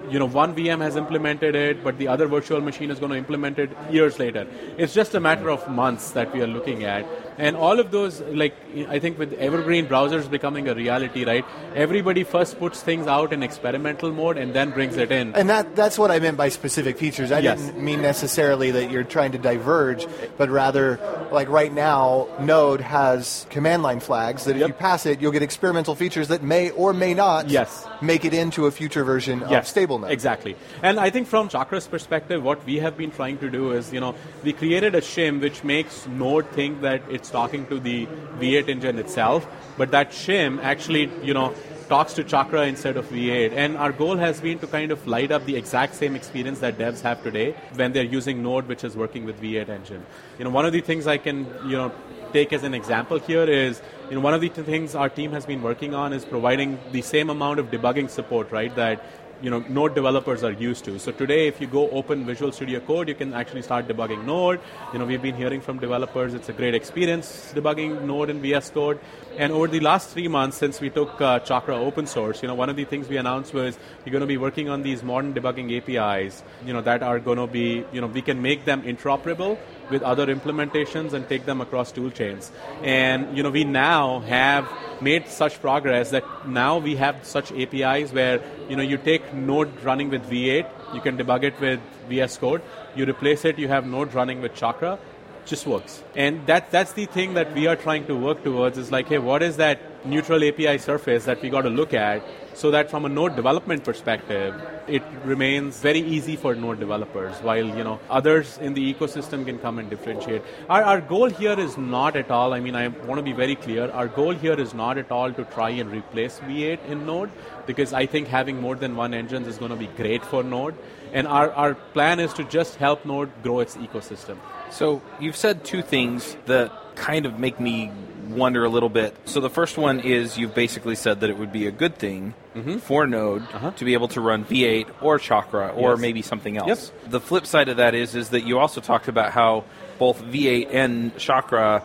you 0.10 0.20
know, 0.20 0.26
one 0.26 0.56
VM 0.56 0.82
has 0.82 0.96
implemented 0.96 1.56
it, 1.56 1.84
but 1.84 1.98
the 1.98 2.08
other 2.08 2.28
virtual 2.28 2.62
machine 2.62 2.92
is 2.92 3.00
going 3.00 3.12
to 3.12 3.18
implement 3.18 3.60
it 3.60 3.70
years 3.90 4.20
later. 4.20 4.46
It's 4.78 4.94
just 4.94 5.16
a 5.16 5.20
matter 5.20 5.50
of 5.50 5.68
months 5.70 6.12
that 6.12 6.34
we 6.34 6.42
are 6.42 6.48
looking 6.48 6.84
at. 6.84 7.06
And 7.38 7.56
all 7.56 7.80
of 7.80 7.92
those, 7.92 8.22
like, 8.22 8.56
I 8.88 9.00
think 9.00 9.18
with 9.18 9.34
evergreen 9.34 9.88
browsers 9.88 10.30
becoming 10.30 10.68
a 10.68 10.76
reality, 10.76 11.24
right? 11.26 11.46
Everybody 11.76 12.24
first 12.24 12.60
puts 12.60 12.82
things 12.82 13.08
out 13.08 13.34
in 13.34 13.42
experimental 13.44 14.12
mode 14.12 14.38
and 14.38 14.54
then 14.54 14.72
brings 14.72 14.98
it 14.98 15.12
in. 15.12 15.34
And 15.36 15.50
that, 15.50 15.76
that's 15.76 15.98
what 15.98 16.12
I 16.12 16.20
meant 16.20 16.38
by 16.38 16.50
specific 16.50 16.98
features. 16.98 17.32
I 17.32 17.40
Yes. 17.40 17.60
didn't 17.62 17.84
mean 17.84 18.02
necessarily 18.02 18.72
that 18.72 18.92
you're 18.92 19.04
trying 19.04 19.32
to 19.32 19.38
diverge, 19.38 20.06
but 20.38 20.50
rather, 20.50 21.00
like 21.32 21.50
right 21.50 21.74
now, 21.74 22.28
Node 22.40 22.82
has 22.82 23.46
command 23.50 23.84
line 23.84 24.00
flags 24.00 24.46
that 24.46 24.52
if 24.52 24.60
Yep. 24.62 24.68
you 24.68 24.74
pass 24.74 25.06
it, 25.06 25.22
you'll 25.22 25.32
get 25.32 25.42
experimental 25.42 25.96
features 25.96 26.28
that 26.28 26.44
may 26.44 26.70
or 26.72 26.94
may 26.94 27.14
not 27.14 27.50
Yes. 27.50 27.86
make 28.02 28.26
it 28.26 28.34
into 28.34 28.66
a 28.66 28.72
future 28.72 29.04
version 29.04 29.44
of 29.44 29.68
stable 29.68 30.00
Node. 30.00 30.12
Exactly. 30.12 30.56
And 30.84 31.00
I 31.00 31.10
think 31.10 31.28
from 31.28 31.50
Chakra's 31.50 31.88
perspective, 31.88 32.44
what 32.44 32.66
we 32.66 32.78
have 32.80 32.98
been 32.98 33.12
trying 33.12 33.38
to 33.40 33.50
do 33.50 33.72
is, 33.72 33.92
you 33.94 34.00
know, 34.00 34.16
we 34.44 34.54
created 34.54 34.96
a 34.96 35.02
shim 35.02 35.40
which 35.42 35.64
makes 35.64 36.08
Node 36.08 36.50
think 36.52 36.82
that 36.82 37.02
it's 37.10 37.21
talking 37.30 37.68
to 37.68 37.80
the 37.80 38.08
V8 38.40 38.70
engine 38.70 38.98
itself, 38.98 39.48
but 39.78 39.92
that 39.92 40.12
shim 40.12 40.62
actually, 40.62 41.12
you 41.24 41.34
know, 41.34 41.54
talks 41.92 42.14
to 42.14 42.24
Chakra 42.24 42.68
instead 42.68 42.96
of 42.96 43.06
V8. 43.10 43.52
And 43.52 43.78
our 43.78 43.92
goal 43.92 44.16
has 44.16 44.40
been 44.40 44.60
to 44.60 44.68
kind 44.68 44.92
of 44.92 45.06
light 45.08 45.30
up 45.30 45.46
the 45.46 45.58
exact 45.58 45.96
same 45.96 46.16
experience 46.16 46.60
that 46.60 46.78
devs 46.78 47.02
have 47.02 47.22
today 47.22 47.54
when 47.76 47.92
they're 47.92 48.12
using 48.20 48.42
Node, 48.42 48.68
which 48.68 48.86
is 48.86 48.96
working 48.96 49.26
with 49.26 49.42
V8 49.42 49.68
engine. 49.68 50.06
You 50.38 50.46
know, 50.46 50.52
one 50.52 50.66
of 50.66 50.72
the 50.72 50.80
things 50.80 51.06
I 51.06 51.18
can, 51.18 51.46
you 51.66 51.76
know, 51.76 51.92
take 52.32 52.54
as 52.54 52.64
an 52.64 52.74
example 52.74 53.20
here 53.20 53.44
is, 53.44 53.82
you 54.10 54.16
know, 54.16 54.22
one 54.22 54.34
of 54.34 54.40
the 54.40 54.48
things 54.48 54.96
our 54.96 55.10
team 55.10 55.34
has 55.34 55.46
been 55.46 55.62
working 55.62 55.94
on 55.94 56.14
is 56.14 56.24
providing 56.24 56.80
the 56.94 57.02
same 57.02 57.30
amount 57.30 57.60
of 57.60 57.70
debugging 57.72 58.10
support, 58.10 58.52
right? 58.52 58.74
That 58.76 59.04
you 59.42 59.50
know 59.50 59.60
Node 59.70 59.96
developers 59.96 60.44
are 60.44 60.52
used 60.52 60.86
to. 60.86 61.00
So 61.00 61.12
today, 61.12 61.48
if 61.48 61.60
you 61.60 61.68
go 61.68 61.90
open 61.90 62.26
Visual 62.26 62.52
Studio 62.52 62.80
Code, 62.80 63.08
you 63.08 63.16
can 63.16 63.34
actually 63.34 63.62
start 63.62 63.88
debugging 63.88 64.26
Node. 64.26 64.60
You 64.94 65.00
know, 65.00 65.06
we've 65.06 65.22
been 65.22 65.36
hearing 65.36 65.62
from 65.62 65.80
developers; 65.80 66.34
it's 66.34 66.50
a 66.50 66.54
great 66.54 66.76
experience 66.76 67.52
debugging 67.56 68.04
Node 68.04 68.30
in 68.30 68.42
VS 68.42 68.70
Code. 68.70 69.00
And 69.38 69.52
over 69.54 69.68
the 69.68 69.80
last 69.80 70.10
three 70.10 70.28
months, 70.28 70.58
since 70.58 70.80
we 70.82 70.90
took 70.90 71.20
uh, 71.22 71.40
Chakra 71.40 71.76
open 71.76 72.06
source, 72.06 72.42
you 72.42 72.48
know, 72.48 72.56
one 72.56 72.70
of 72.70 72.76
the 72.76 72.86
things 72.86 73.08
we 73.08 73.18
announced 73.18 73.54
was 73.54 73.78
we're 74.06 74.12
going 74.12 74.22
to 74.22 74.28
be 74.28 74.38
working 74.38 74.70
on 74.70 74.82
these 74.84 75.04
modern 75.04 75.34
debugging 75.34 75.76
APIs. 75.78 76.44
You 76.66 76.74
know, 76.74 76.82
that 76.82 77.02
are 77.02 77.20
going 77.20 77.38
to 77.38 77.48
be, 77.48 77.86
you 77.92 78.02
know, 78.02 78.08
we 78.08 78.22
can 78.22 78.42
make 78.42 78.66
them 78.66 78.84
interoperable 78.84 79.58
with 79.92 80.02
other 80.02 80.28
implementations 80.34 81.14
and 81.14 81.28
take 81.28 81.46
them 81.46 81.62
across 81.62 81.92
tool 81.92 82.10
chains. 82.10 82.52
And 82.84 83.38
you 83.38 83.44
know, 83.44 83.52
we 83.52 83.64
now 83.64 84.22
have 84.22 84.68
made 85.02 85.28
such 85.28 85.60
progress 85.62 86.12
that 86.12 86.24
now 86.48 86.78
we 86.78 86.96
have 86.96 87.26
such 87.26 87.52
APIs 87.52 88.12
where 88.14 88.42
you 88.70 88.76
know 88.76 88.84
you 88.84 88.98
take 88.98 89.34
Node 89.34 89.82
running 89.84 90.10
with 90.10 90.24
V8, 90.30 90.94
you 90.94 91.02
can 91.02 91.18
debug 91.18 91.44
it 91.44 91.60
with 91.60 91.80
VS 92.10 92.38
Code. 92.38 92.62
You 92.96 93.06
replace 93.06 93.46
it, 93.46 93.60
you 93.60 93.68
have 93.68 93.86
Node 93.86 94.14
running 94.14 94.42
with 94.42 94.56
Chakra. 94.56 94.98
Just 95.44 95.66
works, 95.66 96.04
and 96.16 96.46
that 96.46 96.70
that's 96.70 96.94
the 96.94 97.08
thing 97.08 97.34
that 97.34 97.54
we 97.56 97.66
are 97.66 97.76
trying 97.76 98.06
to 98.06 98.16
work 98.16 98.44
towards. 98.44 98.78
Is 98.78 98.92
like, 98.92 99.08
hey, 99.08 99.18
what 99.18 99.42
is 99.42 99.58
that 99.58 100.06
neutral 100.06 100.44
API 100.44 100.78
surface 100.78 101.26
that 101.26 101.42
we 101.42 101.50
got 101.50 101.64
to 101.64 101.70
look 101.70 101.96
at 101.96 102.24
so 102.54 102.72
that 102.72 102.90
from 102.90 103.06
a 103.06 103.10
node 103.10 103.36
development 103.36 103.84
perspective, 103.84 104.56
it 104.88 105.04
remains 105.24 105.80
very 105.80 106.00
easy 106.00 106.36
for 106.36 106.56
node 106.56 106.80
developers 106.80 107.36
while 107.38 107.66
you 107.66 107.84
know 107.84 108.00
others 108.10 108.58
in 108.60 108.74
the 108.74 108.94
ecosystem 108.94 109.46
can 109.46 109.60
come 109.60 109.80
and 109.80 109.90
differentiate. 109.90 110.42
Our, 110.70 110.84
our 110.84 111.02
goal 111.02 111.30
here 111.30 111.60
is 111.60 111.78
not 111.78 112.16
at 112.16 112.32
all, 112.32 112.54
I 112.54 112.60
mean, 112.60 112.76
I 112.76 112.88
want 112.90 113.20
to 113.20 113.24
be 113.24 113.34
very 113.34 113.56
clear, 113.56 113.90
our 113.92 114.08
goal 114.08 114.34
here 114.34 114.60
is 114.60 114.74
not 114.74 114.98
at 114.98 115.12
all 115.12 115.32
to 115.34 115.44
try 115.46 115.70
and 115.70 115.92
replace 115.92 116.40
V8 116.40 116.86
in 116.88 117.06
Node 117.06 117.32
because 117.66 117.94
I 117.94 118.06
think 118.06 118.28
having 118.28 118.60
more 118.60 118.76
than 118.76 118.96
one 118.96 119.14
engine 119.14 119.46
is 119.46 119.58
going 119.58 119.72
to 119.72 119.78
be 119.78 119.88
great 119.88 120.24
for 120.26 120.44
Node. 120.44 120.76
And 121.14 121.28
our, 121.28 121.52
our 121.52 121.76
plan 121.76 122.20
is 122.20 122.34
to 122.34 122.44
just 122.44 122.76
help 122.76 123.06
Node 123.06 123.30
grow 123.44 123.60
its 123.60 123.76
ecosystem. 123.76 124.38
So 124.72 125.02
you've 125.20 125.36
said 125.36 125.64
two 125.64 125.82
things 125.82 126.38
that 126.46 126.72
kind 126.96 127.26
of 127.26 127.40
make 127.40 127.60
me 127.60 127.92
wonder 128.36 128.64
a 128.66 128.70
little 128.70 128.90
bit. 128.90 129.16
So 129.26 129.40
the 129.40 129.50
first 129.50 129.78
one 129.78 130.00
is 130.00 130.38
you've 130.38 130.56
basically 130.56 130.96
said 130.96 131.22
that 131.22 131.30
it 131.30 131.38
would 131.38 131.52
be 131.52 131.68
a 131.68 131.72
good 131.72 131.96
thing 131.98 132.34
mm-hmm. 132.56 132.78
for 132.78 133.08
Node 133.08 133.44
uh-huh. 133.44 133.72
to 133.72 133.86
be 133.86 133.94
able 133.94 134.08
to 134.10 134.22
run 134.22 134.46
V8 134.46 134.90
or 135.02 135.20
Chakra 135.20 135.70
or 135.70 135.92
yes. 135.92 136.00
maybe 136.00 136.22
something 136.22 136.58
else. 136.58 136.92
Yep. 137.04 137.12
The 137.12 137.20
flip 137.20 137.46
side 137.46 137.70
of 137.70 137.78
that 137.78 137.96
is 137.96 138.16
is 138.16 138.30
that 138.30 138.42
you 138.42 138.60
also 138.60 138.82
talked 138.82 139.08
about 139.08 139.32
how 139.32 139.66
both 140.00 140.22
V8 140.22 140.74
and 140.74 141.18
Chakra 141.18 141.84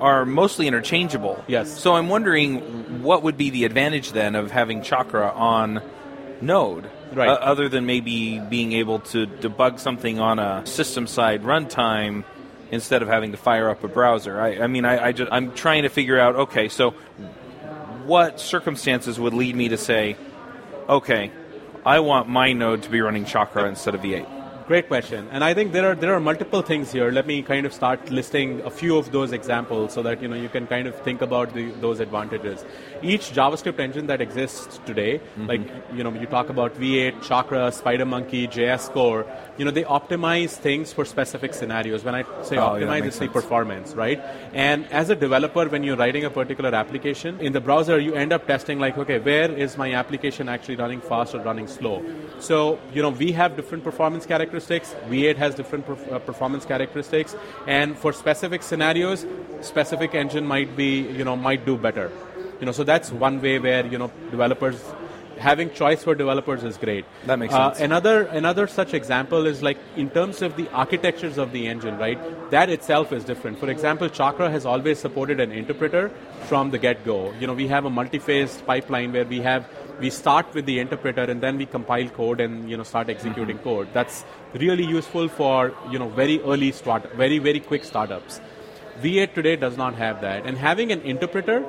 are 0.00 0.26
mostly 0.26 0.66
interchangeable. 0.66 1.42
Yes. 1.46 1.78
So 1.78 1.94
I'm 1.94 2.08
wondering 2.08 3.02
what 3.02 3.22
would 3.22 3.36
be 3.36 3.50
the 3.50 3.64
advantage 3.64 4.12
then 4.12 4.34
of 4.34 4.50
having 4.50 4.82
Chakra 4.82 5.30
on 5.30 5.82
Node? 6.40 6.90
Right. 7.12 7.28
Uh, 7.28 7.34
other 7.34 7.68
than 7.68 7.86
maybe 7.86 8.40
being 8.40 8.72
able 8.72 8.98
to 9.00 9.26
debug 9.26 9.78
something 9.78 10.18
on 10.18 10.38
a 10.38 10.66
system 10.66 11.06
side 11.06 11.42
runtime 11.42 12.24
instead 12.70 13.02
of 13.02 13.08
having 13.08 13.32
to 13.32 13.36
fire 13.36 13.68
up 13.68 13.84
a 13.84 13.88
browser. 13.88 14.40
I, 14.40 14.58
I 14.58 14.66
mean, 14.66 14.84
I, 14.84 15.06
I 15.06 15.12
just, 15.12 15.30
I'm 15.32 15.52
trying 15.54 15.82
to 15.82 15.88
figure 15.88 16.18
out 16.18 16.36
okay, 16.36 16.68
so 16.68 16.90
what 18.06 18.40
circumstances 18.40 19.18
would 19.18 19.34
lead 19.34 19.56
me 19.56 19.68
to 19.68 19.76
say, 19.76 20.16
okay, 20.88 21.30
I 21.84 22.00
want 22.00 22.28
my 22.28 22.52
node 22.52 22.82
to 22.84 22.90
be 22.90 23.00
running 23.00 23.24
Chakra 23.24 23.68
instead 23.68 23.94
of 23.94 24.00
V8? 24.00 24.36
Great 24.66 24.88
question, 24.88 25.28
and 25.30 25.44
I 25.44 25.54
think 25.54 25.70
there 25.70 25.92
are 25.92 25.94
there 25.94 26.12
are 26.12 26.18
multiple 26.18 26.60
things 26.60 26.90
here. 26.90 27.12
Let 27.12 27.24
me 27.24 27.40
kind 27.40 27.66
of 27.66 27.72
start 27.72 28.10
listing 28.10 28.62
a 28.62 28.70
few 28.70 28.98
of 28.98 29.12
those 29.12 29.30
examples 29.30 29.92
so 29.92 30.02
that 30.02 30.20
you 30.20 30.26
know 30.26 30.34
you 30.34 30.48
can 30.48 30.66
kind 30.66 30.88
of 30.88 30.96
think 31.02 31.22
about 31.22 31.54
the, 31.54 31.70
those 31.80 32.00
advantages. 32.00 32.64
Each 33.00 33.30
JavaScript 33.30 33.78
engine 33.78 34.08
that 34.08 34.20
exists 34.20 34.80
today, 34.84 35.20
mm-hmm. 35.20 35.46
like 35.46 35.60
you 35.94 36.02
know 36.02 36.12
you 36.12 36.26
talk 36.26 36.48
about 36.48 36.74
V8, 36.74 37.22
Chakra, 37.22 37.70
SpiderMonkey, 37.70 38.50
JS 38.50 38.90
Core, 38.90 39.24
you 39.58 39.64
know 39.64 39.70
they 39.70 39.84
optimize 39.84 40.50
things 40.50 40.92
for 40.92 41.04
specific 41.04 41.54
scenarios. 41.54 42.04
When 42.04 42.14
I 42.14 42.22
say 42.42 42.56
oh, 42.56 42.70
optimize, 42.70 43.00
yeah, 43.00 43.06
it's 43.06 43.18
the 43.18 43.28
performance, 43.28 43.94
right? 43.94 44.20
And 44.52 44.86
as 44.86 45.10
a 45.10 45.16
developer, 45.16 45.68
when 45.68 45.82
you're 45.82 45.96
writing 45.96 46.24
a 46.24 46.30
particular 46.30 46.74
application 46.74 47.40
in 47.40 47.52
the 47.52 47.60
browser, 47.60 47.98
you 47.98 48.14
end 48.14 48.32
up 48.32 48.46
testing 48.46 48.78
like, 48.78 48.98
okay, 48.98 49.18
where 49.18 49.50
is 49.50 49.76
my 49.76 49.92
application 49.94 50.48
actually 50.48 50.76
running 50.76 51.00
fast 51.00 51.34
or 51.34 51.40
running 51.40 51.66
slow? 51.66 52.04
So 52.38 52.78
you 52.92 53.02
know 53.02 53.10
we 53.10 53.32
have 53.32 53.56
different 53.56 53.84
performance 53.84 54.26
characteristics 54.26 54.46
characteristics. 54.46 54.94
V8 55.08 55.36
has 55.36 55.54
different 55.54 55.86
perf- 55.86 56.12
uh, 56.12 56.18
performance 56.18 56.64
characteristics, 56.64 57.36
and 57.66 57.96
for 57.96 58.12
specific 58.12 58.62
scenarios, 58.62 59.26
specific 59.60 60.14
engine 60.14 60.46
might 60.46 60.76
be 60.76 61.00
you 61.18 61.24
know 61.24 61.36
might 61.36 61.64
do 61.64 61.76
better. 61.76 62.10
You 62.60 62.66
know, 62.66 62.72
so 62.72 62.84
that's 62.84 63.12
one 63.12 63.40
way 63.40 63.58
where 63.58 63.86
you 63.86 63.98
know 63.98 64.10
developers 64.30 64.82
having 65.38 65.70
choice 65.72 66.02
for 66.02 66.14
developers 66.14 66.64
is 66.64 66.76
great. 66.76 67.04
That 67.26 67.38
makes 67.38 67.54
uh, 67.54 67.72
sense. 67.72 67.84
another 67.84 68.22
another 68.22 68.66
such 68.66 68.94
example 68.94 69.46
is 69.46 69.62
like 69.62 69.78
in 69.96 70.10
terms 70.10 70.42
of 70.42 70.56
the 70.56 70.68
architectures 70.70 71.38
of 71.38 71.52
the 71.52 71.66
engine, 71.68 71.98
right? 71.98 72.18
That 72.50 72.70
itself 72.70 73.12
is 73.12 73.24
different. 73.24 73.58
For 73.58 73.70
example, 73.70 74.08
Chakra 74.08 74.50
has 74.50 74.66
always 74.66 74.98
supported 74.98 75.40
an 75.40 75.52
interpreter 75.52 76.10
from 76.42 76.70
the 76.70 76.78
get-go. 76.78 77.32
You 77.40 77.46
know, 77.46 77.54
we 77.54 77.68
have 77.68 77.84
a 77.84 77.90
multi-phase 77.90 78.62
pipeline 78.62 79.12
where 79.12 79.24
we 79.24 79.40
have 79.40 79.68
we 80.00 80.10
start 80.10 80.52
with 80.54 80.66
the 80.66 80.78
interpreter 80.78 81.22
and 81.22 81.40
then 81.40 81.56
we 81.56 81.66
compile 81.66 82.08
code 82.08 82.40
and 82.40 82.70
you 82.70 82.76
know 82.76 82.82
start 82.82 83.08
executing 83.08 83.56
mm-hmm. 83.56 83.64
code. 83.64 83.88
That's 83.92 84.24
really 84.54 84.84
useful 84.84 85.28
for 85.28 85.74
you 85.90 85.98
know 85.98 86.08
very 86.08 86.40
early 86.42 86.72
start, 86.72 87.12
very 87.14 87.38
very 87.38 87.60
quick 87.60 87.84
startups. 87.84 88.40
V8 89.02 89.34
today 89.34 89.56
does 89.56 89.76
not 89.76 89.94
have 89.94 90.22
that, 90.22 90.46
and 90.46 90.56
having 90.56 90.90
an 90.90 91.02
interpreter 91.02 91.60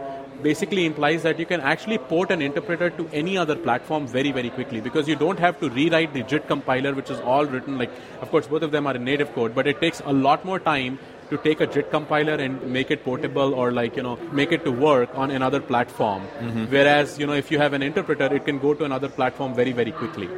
basically 0.41 0.85
implies 0.85 1.23
that 1.23 1.39
you 1.39 1.45
can 1.45 1.61
actually 1.61 1.97
port 1.97 2.31
an 2.31 2.41
interpreter 2.41 2.89
to 2.91 3.09
any 3.13 3.37
other 3.37 3.55
platform 3.55 4.07
very 4.07 4.31
very 4.31 4.49
quickly 4.49 4.81
because 4.81 5.07
you 5.07 5.15
don't 5.15 5.39
have 5.39 5.59
to 5.59 5.69
rewrite 5.69 6.13
the 6.13 6.23
JIT 6.23 6.47
compiler, 6.47 6.93
which 6.93 7.09
is 7.09 7.19
all 7.19 7.45
written 7.45 7.77
like. 7.77 7.91
Of 8.21 8.31
course, 8.31 8.47
both 8.47 8.63
of 8.63 8.71
them 8.71 8.87
are 8.87 8.95
in 8.95 9.03
native 9.03 9.33
code, 9.33 9.55
but 9.55 9.67
it 9.67 9.79
takes 9.79 10.01
a 10.05 10.13
lot 10.13 10.45
more 10.45 10.59
time 10.59 10.99
to 11.29 11.37
take 11.37 11.61
a 11.61 11.67
JIT 11.67 11.91
compiler 11.91 12.33
and 12.33 12.61
make 12.71 12.89
it 12.89 13.03
portable 13.03 13.53
or 13.53 13.71
like 13.71 13.95
you 13.95 14.03
know 14.03 14.17
make 14.31 14.51
it 14.51 14.63
to 14.65 14.71
work 14.71 15.09
on 15.13 15.31
another 15.31 15.59
platform. 15.59 16.27
Mm-hmm. 16.39 16.65
Whereas 16.65 17.17
you 17.19 17.27
know 17.27 17.33
if 17.33 17.51
you 17.51 17.59
have 17.59 17.73
an 17.73 17.83
interpreter, 17.83 18.33
it 18.33 18.45
can 18.45 18.59
go 18.59 18.73
to 18.73 18.85
another 18.85 19.09
platform 19.09 19.53
very 19.53 19.71
very 19.71 19.91
quickly. 19.91 20.29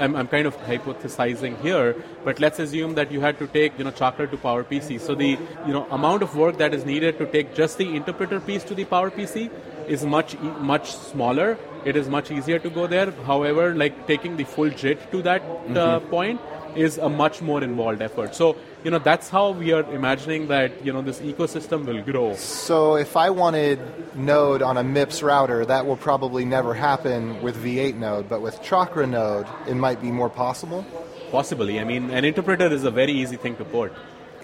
I'm, 0.00 0.16
I'm 0.16 0.28
kind 0.28 0.46
of 0.46 0.56
hypothesizing 0.58 1.60
here, 1.60 1.96
but 2.24 2.40
let's 2.40 2.58
assume 2.58 2.94
that 2.94 3.12
you 3.12 3.20
had 3.20 3.38
to 3.38 3.46
take 3.46 3.78
you 3.78 3.84
know 3.84 3.90
Chakra 3.90 4.26
to 4.26 4.36
PowerPC. 4.36 5.00
So 5.00 5.14
the 5.14 5.30
you 5.66 5.72
know 5.72 5.86
amount 5.90 6.22
of 6.22 6.36
work 6.36 6.58
that 6.58 6.74
is 6.74 6.84
needed 6.84 7.18
to 7.18 7.26
take 7.26 7.54
just 7.54 7.78
the 7.78 7.88
interpreter 7.96 8.40
piece 8.40 8.64
to 8.64 8.74
the 8.74 8.84
PowerPC 8.84 9.50
is 9.88 10.04
much 10.04 10.38
much 10.72 10.94
smaller. 10.94 11.58
It 11.84 11.96
is 11.96 12.08
much 12.08 12.30
easier 12.30 12.58
to 12.58 12.70
go 12.70 12.86
there. 12.86 13.10
However, 13.32 13.74
like 13.74 14.06
taking 14.06 14.36
the 14.36 14.44
full 14.44 14.70
JIT 14.70 15.10
to 15.12 15.22
that 15.22 15.42
uh, 15.42 16.00
mm-hmm. 16.00 16.10
point 16.10 16.40
is 16.76 16.98
a 16.98 17.08
much 17.08 17.42
more 17.42 17.62
involved 17.62 18.02
effort. 18.02 18.34
So 18.34 18.56
you 18.84 18.90
know 18.90 18.98
that's 18.98 19.28
how 19.28 19.50
we 19.50 19.72
are 19.72 19.82
imagining 19.92 20.48
that 20.48 20.84
you 20.84 20.92
know 20.92 21.02
this 21.02 21.20
ecosystem 21.20 21.84
will 21.86 22.02
grow. 22.02 22.34
So 22.36 22.96
if 22.96 23.16
i 23.16 23.30
wanted 23.30 23.78
node 24.14 24.62
on 24.62 24.76
a 24.76 24.84
mips 24.84 25.22
router 25.22 25.64
that 25.66 25.86
will 25.86 25.96
probably 25.96 26.44
never 26.44 26.74
happen 26.74 27.40
with 27.42 27.56
v8 27.62 27.96
node 27.96 28.28
but 28.28 28.40
with 28.40 28.62
chakra 28.62 29.06
node 29.06 29.46
it 29.66 29.74
might 29.74 30.00
be 30.00 30.10
more 30.10 30.30
possible? 30.30 30.84
Possibly. 31.30 31.80
I 31.80 31.84
mean 31.84 32.10
an 32.10 32.24
interpreter 32.24 32.66
is 32.66 32.84
a 32.84 32.90
very 32.90 33.12
easy 33.12 33.36
thing 33.36 33.56
to 33.56 33.64
port. 33.64 33.92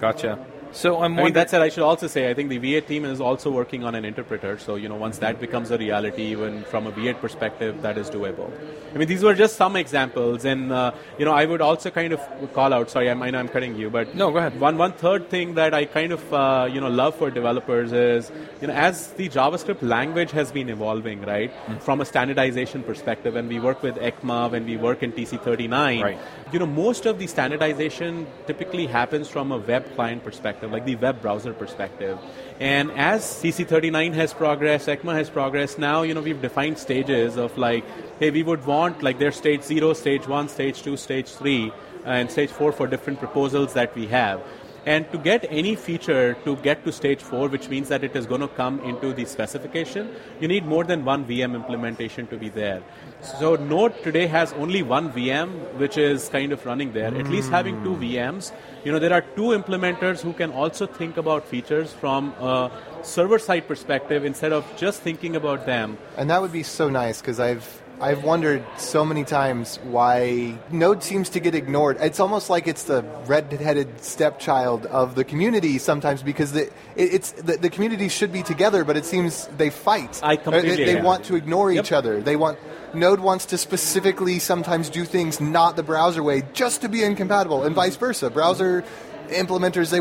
Gotcha 0.01 0.39
so 0.77 1.03
I'm. 1.03 1.19
I 1.19 1.25
mean, 1.25 1.33
that's 1.33 1.55
it. 1.55 1.63
I 1.63 1.71
should 1.71 1.83
also 1.83 2.07
say 2.07 2.31
I 2.31 2.35
think 2.35 2.51
the 2.51 2.59
V8 2.59 2.87
team 2.87 3.05
is 3.07 3.21
also 3.21 3.51
working 3.51 3.83
on 3.83 3.95
an 3.95 4.05
interpreter. 4.05 4.59
So 4.59 4.75
you 4.77 4.89
know, 4.89 4.97
once 4.97 5.19
that 5.19 5.41
becomes 5.41 5.71
a 5.71 5.79
reality, 5.79 6.25
even 6.25 6.65
from 6.65 6.87
a 6.87 6.93
V8 6.93 7.21
perspective, 7.21 7.81
that 7.81 7.97
is 7.97 8.11
doable. 8.11 8.51
I 8.95 8.99
mean, 8.99 9.09
these 9.09 9.23
were 9.23 9.35
just 9.35 9.57
some 9.57 9.75
examples, 9.75 10.45
and 10.45 10.73
uh, 10.73 10.93
you 11.19 11.25
know, 11.25 11.33
I 11.33 11.47
would 11.47 11.63
also 11.63 11.91
kind 11.91 12.13
of 12.13 12.21
call 12.53 12.75
out. 12.75 12.91
Sorry, 12.91 13.11
I'm, 13.11 13.23
I 13.23 13.31
know 13.31 13.39
I'm 13.39 13.49
cutting 13.49 13.77
you, 13.77 13.89
but 13.89 14.15
no, 14.15 14.31
go 14.31 14.39
ahead. 14.39 14.61
One 14.61 14.77
one 14.77 14.93
third 14.93 15.31
thing 15.31 15.55
that 15.55 15.73
I 15.73 15.87
kind 15.87 16.13
of 16.13 16.35
uh, 16.35 16.69
you 16.71 16.81
know 16.81 16.89
love 16.89 17.15
for 17.17 17.31
developers 17.31 17.93
is 17.93 18.31
you 18.61 18.69
know 18.69 18.75
as 18.75 19.13
the 19.13 19.31
JavaScript 19.31 19.83
language 19.83 20.31
has 20.33 20.53
been 20.53 20.69
evolving, 20.69 21.23
right, 21.23 21.51
mm. 21.67 21.81
from 21.81 22.03
a 22.03 22.05
standardization 22.05 22.83
perspective, 22.83 23.35
and 23.35 23.49
we 23.49 23.61
work 23.61 23.83
with 23.83 23.97
ECMA 23.97 24.51
when 24.51 24.67
we 24.67 24.77
work 24.77 25.03
in 25.03 25.13
TC39. 25.13 26.03
Right. 26.03 26.19
You 26.53 26.59
know, 26.59 26.67
most 26.67 27.07
of 27.07 27.19
the 27.19 27.27
standardization 27.27 28.27
typically 28.47 28.87
happens 28.87 29.29
from 29.29 29.53
a 29.53 29.59
web 29.59 29.95
client 29.95 30.23
perspective 30.23 30.66
perspective, 30.67 30.73
like 30.73 30.85
the 30.85 30.97
web 30.97 31.23
browser 31.23 31.53
perspective. 31.53 32.19
And 32.61 32.91
as 32.93 33.23
TC39 33.43 34.15
has 34.15 34.33
progressed, 34.33 34.89
ECMA 34.89 35.15
has 35.15 35.31
progressed, 35.31 35.79
now 35.79 36.03
you 36.03 36.15
know 36.15 36.23
we've 36.23 36.41
defined 36.41 36.79
stages 36.79 37.37
of 37.37 37.57
like, 37.59 37.85
hey, 38.19 38.31
we 38.31 38.43
would 38.43 38.65
want 38.67 39.03
like 39.03 39.19
there's 39.19 39.37
stage 39.37 39.63
zero, 39.63 39.95
stage 39.95 40.27
one, 40.29 40.49
stage 40.49 40.83
two, 40.83 40.97
stage 40.97 41.29
three, 41.29 41.73
and 42.05 42.31
stage 42.31 42.51
four 42.51 42.73
for 42.73 42.87
different 42.87 43.19
proposals 43.19 43.75
that 43.75 43.95
we 43.95 44.07
have. 44.07 44.41
And 44.87 45.11
to 45.11 45.19
get 45.19 45.45
any 45.51 45.75
feature 45.75 46.35
to 46.45 46.55
get 46.63 46.85
to 46.85 46.93
stage 46.93 47.21
four, 47.21 47.49
which 47.49 47.69
means 47.69 47.89
that 47.89 48.05
it 48.05 48.15
is 48.15 48.25
going 48.25 48.41
to 48.41 48.47
come 48.47 48.79
into 48.85 49.13
the 49.13 49.25
specification, 49.25 50.15
you 50.41 50.47
need 50.47 50.65
more 50.65 50.85
than 50.85 51.05
one 51.05 51.25
VM 51.27 51.57
implementation 51.57 52.29
to 52.29 52.37
be 52.37 52.51
there. 52.51 52.85
So 53.21 53.57
Node 53.57 54.01
today 54.05 54.29
has 54.29 54.53
only 54.53 54.85
one 54.85 55.11
VM, 55.13 55.75
which 55.75 55.99
is 55.99 56.29
kind 56.29 56.53
of 56.53 56.65
running 56.65 56.93
there. 56.93 57.11
Mm. 57.11 57.19
At 57.19 57.27
least 57.27 57.51
having 57.51 57.83
two 57.83 57.97
VMs, 57.97 58.53
you 58.87 58.93
know, 58.93 59.01
there 59.01 59.13
are 59.13 59.23
two 59.35 59.51
implementers 59.51 60.23
who 60.23 60.33
can 60.33 60.53
also 60.53 60.87
think 60.87 61.17
about 61.17 61.45
features 61.45 61.93
from 61.93 62.29
a 62.39 62.71
server-side 63.03 63.67
perspective 63.67 64.25
instead 64.25 64.53
of 64.53 64.65
just 64.77 65.03
thinking 65.03 65.35
about 65.35 65.67
them. 65.67 65.99
And 66.17 66.31
that 66.31 66.41
would 66.41 66.53
be 66.53 66.63
so 66.63 66.89
nice 66.89 67.21
because 67.21 67.41
I've 67.41 67.83
I've 68.01 68.23
wondered 68.23 68.63
so 68.77 69.05
many 69.05 69.25
times 69.25 69.79
why 69.83 70.57
Node 70.71 71.03
seems 71.03 71.31
to 71.31 71.41
get 71.41 71.55
ignored. 71.55 71.97
It's 72.01 72.21
almost 72.21 72.51
like 72.51 72.69
it's 72.69 72.85
the 72.85 73.03
red-headed 73.27 74.05
stepchild 74.05 74.87
of 74.87 75.15
the 75.15 75.25
community 75.25 75.79
sometimes 75.79 76.23
because 76.23 76.53
the, 76.53 76.67
it, 76.95 77.15
it's 77.15 77.33
the, 77.33 77.57
the, 77.57 77.71
community 77.71 78.09
should 78.09 78.33
be 78.33 78.43
together, 78.43 78.85
but 78.85 78.97
it 78.99 79.07
seems 79.07 79.49
they 79.57 79.71
fight. 79.71 80.21
I 80.23 80.37
completely. 80.37 80.77
They, 80.77 80.95
they 80.95 81.01
want 81.01 81.25
to 81.25 81.37
ignore 81.37 81.73
yep. 81.73 81.87
each 81.87 81.93
other. 81.93 82.21
They 82.21 82.37
want 82.37 82.59
Node 82.95 83.21
wants 83.21 83.47
to 83.47 83.59
specifically 83.59 84.39
sometimes 84.39 84.89
do 84.89 85.05
things 85.05 85.41
not 85.41 85.77
the 85.77 85.83
browser 85.83 86.23
way 86.23 86.43
just 86.53 86.83
to 86.83 86.89
be 86.89 87.03
incompatible, 87.03 87.65
and 87.65 87.75
vice 87.75 87.97
versa. 87.97 88.31
Browser 88.31 88.85
implementers, 89.29 89.91
they, 89.91 90.01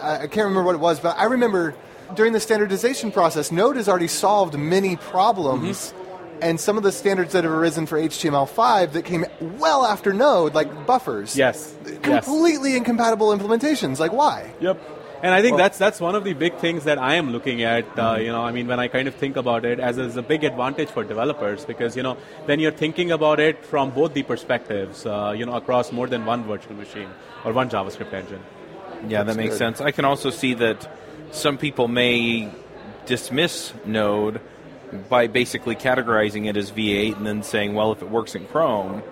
I 0.00 0.26
can't 0.26 0.46
remember 0.46 0.64
what 0.64 0.74
it 0.74 0.80
was, 0.80 1.00
but 1.00 1.16
I 1.18 1.24
remember 1.24 1.74
during 2.14 2.32
the 2.32 2.40
standardization 2.40 3.10
process, 3.12 3.50
Node 3.50 3.76
has 3.76 3.88
already 3.88 4.08
solved 4.08 4.58
many 4.58 4.96
problems. 4.96 5.92
Mm-hmm 5.92 6.04
and 6.42 6.60
some 6.60 6.76
of 6.76 6.82
the 6.82 6.92
standards 6.92 7.32
that 7.32 7.44
have 7.44 7.52
arisen 7.52 7.86
for 7.86 7.98
HTML5 7.98 8.92
that 8.92 9.04
came 9.04 9.24
well 9.40 9.86
after 9.86 10.12
Node, 10.12 10.52
like 10.52 10.86
buffers. 10.86 11.36
Yes. 11.36 11.74
Completely 12.02 12.70
yes. 12.70 12.78
incompatible 12.78 13.28
implementations. 13.28 13.98
Like, 13.98 14.12
why? 14.12 14.52
Yep. 14.60 14.78
And 15.22 15.32
I 15.32 15.40
think 15.40 15.56
that's 15.56 15.78
that's 15.78 16.00
one 16.00 16.14
of 16.14 16.24
the 16.24 16.34
big 16.34 16.56
things 16.56 16.84
that 16.84 16.98
I 16.98 17.14
am 17.14 17.30
looking 17.30 17.62
at. 17.62 17.98
Uh, 17.98 18.16
you 18.20 18.28
know, 18.28 18.42
I 18.42 18.52
mean, 18.52 18.66
when 18.66 18.78
I 18.78 18.88
kind 18.88 19.08
of 19.08 19.14
think 19.14 19.36
about 19.36 19.64
it, 19.64 19.80
as, 19.80 19.98
as 19.98 20.16
a 20.16 20.22
big 20.22 20.44
advantage 20.44 20.90
for 20.90 21.02
developers, 21.02 21.64
because 21.64 21.96
you 21.96 22.02
know, 22.02 22.16
then 22.46 22.60
you're 22.60 22.72
thinking 22.72 23.10
about 23.10 23.40
it 23.40 23.64
from 23.64 23.90
both 23.90 24.12
the 24.12 24.22
perspectives. 24.22 25.06
Uh, 25.06 25.34
you 25.36 25.46
know, 25.46 25.54
across 25.54 25.92
more 25.92 26.06
than 26.06 26.26
one 26.26 26.44
virtual 26.44 26.76
machine 26.76 27.08
or 27.44 27.52
one 27.52 27.70
JavaScript 27.70 28.12
engine. 28.12 28.42
Yeah, 29.08 29.22
that's 29.22 29.36
that 29.36 29.42
makes 29.42 29.54
good. 29.54 29.58
sense. 29.58 29.80
I 29.80 29.90
can 29.92 30.04
also 30.04 30.30
see 30.30 30.54
that 30.54 30.88
some 31.32 31.58
people 31.58 31.88
may 31.88 32.50
dismiss 33.06 33.72
Node 33.84 34.40
by 35.08 35.26
basically 35.26 35.74
categorizing 35.74 36.48
it 36.48 36.56
as 36.56 36.70
V8 36.70 37.16
and 37.16 37.26
then 37.26 37.42
saying, 37.42 37.74
well, 37.74 37.92
if 37.92 38.02
it 38.02 38.10
works 38.10 38.34
in 38.34 38.46
Chrome, 38.46 39.02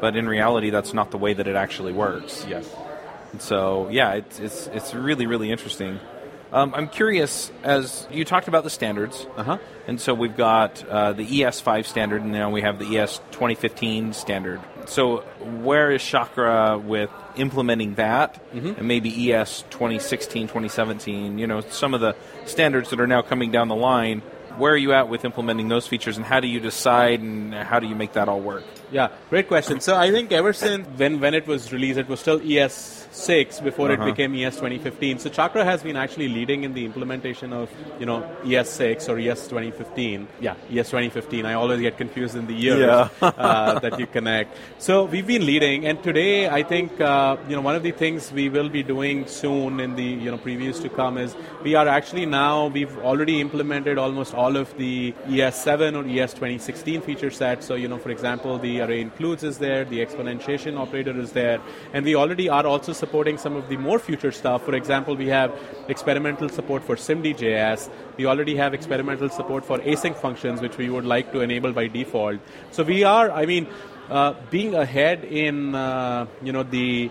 but 0.00 0.16
in 0.16 0.28
reality, 0.28 0.70
that's 0.70 0.94
not 0.94 1.10
the 1.10 1.18
way 1.18 1.32
that 1.32 1.46
it 1.46 1.56
actually 1.56 1.92
works. 1.92 2.46
Yes. 2.48 2.68
And 3.32 3.40
so, 3.40 3.88
yeah, 3.90 4.14
it's, 4.14 4.38
it's, 4.38 4.66
it's 4.68 4.94
really, 4.94 5.26
really 5.26 5.50
interesting. 5.50 5.98
Um, 6.52 6.74
I'm 6.74 6.88
curious, 6.88 7.50
as 7.62 8.06
you 8.10 8.26
talked 8.26 8.46
about 8.46 8.62
the 8.62 8.68
standards, 8.70 9.26
uh-huh. 9.36 9.56
and 9.86 9.98
so 9.98 10.12
we've 10.12 10.36
got 10.36 10.86
uh, 10.86 11.14
the 11.14 11.26
ES5 11.26 11.86
standard, 11.86 12.20
and 12.20 12.30
now 12.30 12.50
we 12.50 12.60
have 12.60 12.78
the 12.78 12.98
ES 12.98 13.18
2015 13.30 14.12
standard. 14.12 14.60
So, 14.84 15.20
where 15.62 15.90
is 15.90 16.04
Chakra 16.04 16.76
with 16.76 17.08
implementing 17.36 17.94
that, 17.94 18.34
mm-hmm. 18.52 18.74
and 18.78 18.86
maybe 18.86 19.32
ES 19.32 19.62
2016, 19.70 20.48
2017? 20.48 21.38
You 21.38 21.46
know, 21.46 21.62
some 21.62 21.94
of 21.94 22.02
the 22.02 22.14
standards 22.44 22.90
that 22.90 23.00
are 23.00 23.06
now 23.06 23.22
coming 23.22 23.50
down 23.50 23.68
the 23.68 23.74
line 23.74 24.20
where 24.56 24.72
are 24.72 24.76
you 24.76 24.92
at 24.92 25.08
with 25.08 25.24
implementing 25.24 25.68
those 25.68 25.86
features 25.86 26.16
and 26.16 26.26
how 26.26 26.40
do 26.40 26.46
you 26.46 26.60
decide 26.60 27.20
and 27.20 27.54
how 27.54 27.80
do 27.80 27.86
you 27.86 27.94
make 27.94 28.12
that 28.12 28.28
all 28.28 28.40
work? 28.40 28.64
Yeah, 28.92 29.08
great 29.30 29.48
question. 29.48 29.80
So 29.80 29.96
I 29.96 30.10
think 30.10 30.32
ever 30.32 30.52
since 30.52 30.86
when, 30.98 31.18
when 31.18 31.32
it 31.32 31.46
was 31.46 31.72
released, 31.72 31.98
it 31.98 32.08
was 32.08 32.20
still 32.20 32.40
ES6 32.40 33.64
before 33.64 33.90
uh-huh. 33.90 34.02
it 34.02 34.04
became 34.04 34.34
ES 34.34 34.56
2015. 34.56 35.18
So 35.18 35.30
Chakra 35.30 35.64
has 35.64 35.82
been 35.82 35.96
actually 35.96 36.28
leading 36.28 36.64
in 36.64 36.74
the 36.74 36.84
implementation 36.84 37.54
of, 37.54 37.70
you 37.98 38.04
know, 38.04 38.20
ES6 38.42 39.08
or 39.08 39.18
ES 39.18 39.48
2015. 39.48 40.28
Yeah, 40.40 40.56
ES 40.70 40.90
2015. 40.90 41.46
I 41.46 41.54
always 41.54 41.80
get 41.80 41.96
confused 41.96 42.36
in 42.36 42.46
the 42.46 42.52
years 42.52 42.80
yeah. 42.80 43.08
uh, 43.22 43.78
that 43.78 43.98
you 43.98 44.06
connect. 44.06 44.58
So 44.76 45.06
we've 45.06 45.26
been 45.26 45.46
leading, 45.46 45.86
and 45.86 46.02
today 46.02 46.50
I 46.50 46.62
think, 46.62 47.00
uh, 47.00 47.38
you 47.48 47.56
know, 47.56 47.62
one 47.62 47.76
of 47.76 47.82
the 47.82 47.92
things 47.92 48.30
we 48.30 48.50
will 48.50 48.68
be 48.68 48.82
doing 48.82 49.26
soon 49.26 49.80
in 49.80 49.96
the, 49.96 50.04
you 50.04 50.30
know, 50.30 50.36
previews 50.36 50.82
to 50.82 50.90
come 50.90 51.16
is 51.16 51.34
we 51.62 51.76
are 51.76 51.88
actually 51.88 52.26
now, 52.26 52.66
we've 52.66 52.98
already 52.98 53.40
implemented 53.40 53.96
almost 53.96 54.34
all 54.34 54.58
of 54.58 54.76
the 54.76 55.14
ES7 55.28 55.96
or 55.96 56.06
ES 56.06 56.34
2016 56.34 57.00
feature 57.00 57.30
sets. 57.30 57.64
So, 57.64 57.74
you 57.74 57.88
know, 57.88 57.96
for 57.96 58.10
example, 58.10 58.58
the 58.58 58.81
array 58.82 59.00
includes 59.00 59.42
is 59.42 59.58
there, 59.58 59.84
the 59.84 60.04
exponentiation 60.04 60.78
operator 60.78 61.18
is 61.18 61.32
there, 61.32 61.60
and 61.92 62.04
we 62.04 62.14
already 62.14 62.48
are 62.48 62.66
also 62.66 62.92
supporting 62.92 63.38
some 63.38 63.56
of 63.56 63.68
the 63.68 63.76
more 63.76 63.98
future 63.98 64.32
stuff. 64.32 64.64
For 64.64 64.74
example, 64.74 65.16
we 65.16 65.28
have 65.28 65.56
experimental 65.88 66.48
support 66.48 66.82
for 66.82 66.96
SIMD.js. 66.96 67.88
We 68.16 68.26
already 68.26 68.56
have 68.56 68.74
experimental 68.74 69.28
support 69.28 69.64
for 69.64 69.78
async 69.78 70.16
functions, 70.16 70.60
which 70.60 70.76
we 70.76 70.90
would 70.90 71.04
like 71.04 71.32
to 71.32 71.40
enable 71.40 71.72
by 71.72 71.86
default. 71.86 72.40
So 72.70 72.82
we 72.82 73.04
are, 73.04 73.30
I 73.30 73.46
mean, 73.46 73.66
uh, 74.12 74.34
being 74.50 74.74
ahead 74.74 75.24
in 75.24 75.74
uh, 75.74 76.26
you 76.42 76.52
know 76.52 76.62
the 76.62 77.10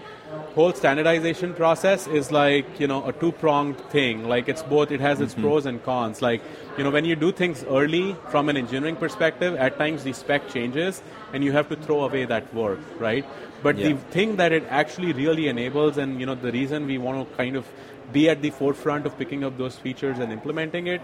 whole 0.56 0.72
standardization 0.72 1.54
process 1.54 2.08
is 2.08 2.32
like 2.32 2.80
you 2.80 2.88
know 2.88 3.06
a 3.08 3.14
two 3.14 3.32
pronged 3.32 3.80
thing 3.90 4.28
like 4.28 4.48
it's 4.48 4.64
both 4.64 4.92
it 4.92 5.02
has 5.02 5.20
its 5.20 5.34
mm-hmm. 5.34 5.44
pros 5.44 5.66
and 5.66 5.84
cons 5.84 6.22
like 6.22 6.42
you 6.78 6.84
know 6.84 6.92
when 6.92 7.04
you 7.04 7.16
do 7.16 7.32
things 7.32 7.64
early 7.66 8.16
from 8.30 8.50
an 8.50 8.56
engineering 8.56 8.96
perspective 8.96 9.56
at 9.56 9.78
times 9.78 10.04
the 10.04 10.14
spec 10.14 10.48
changes 10.48 11.02
and 11.34 11.44
you 11.44 11.52
have 11.52 11.68
to 11.68 11.76
throw 11.76 12.04
away 12.04 12.24
that 12.24 12.54
work 12.54 12.80
right 13.00 13.26
but 13.64 13.78
yeah. 13.78 13.90
the 13.90 13.96
thing 14.18 14.36
that 14.36 14.52
it 14.52 14.64
actually 14.70 15.12
really 15.12 15.48
enables 15.48 15.98
and 15.98 16.20
you 16.20 16.26
know 16.26 16.36
the 16.36 16.52
reason 16.52 16.86
we 16.86 16.98
want 16.98 17.28
to 17.28 17.36
kind 17.36 17.56
of 17.56 17.66
be 18.12 18.30
at 18.30 18.42
the 18.42 18.50
forefront 18.50 19.06
of 19.06 19.18
picking 19.18 19.44
up 19.44 19.58
those 19.58 19.76
features 19.78 20.20
and 20.20 20.32
implementing 20.32 20.88
it 20.88 21.02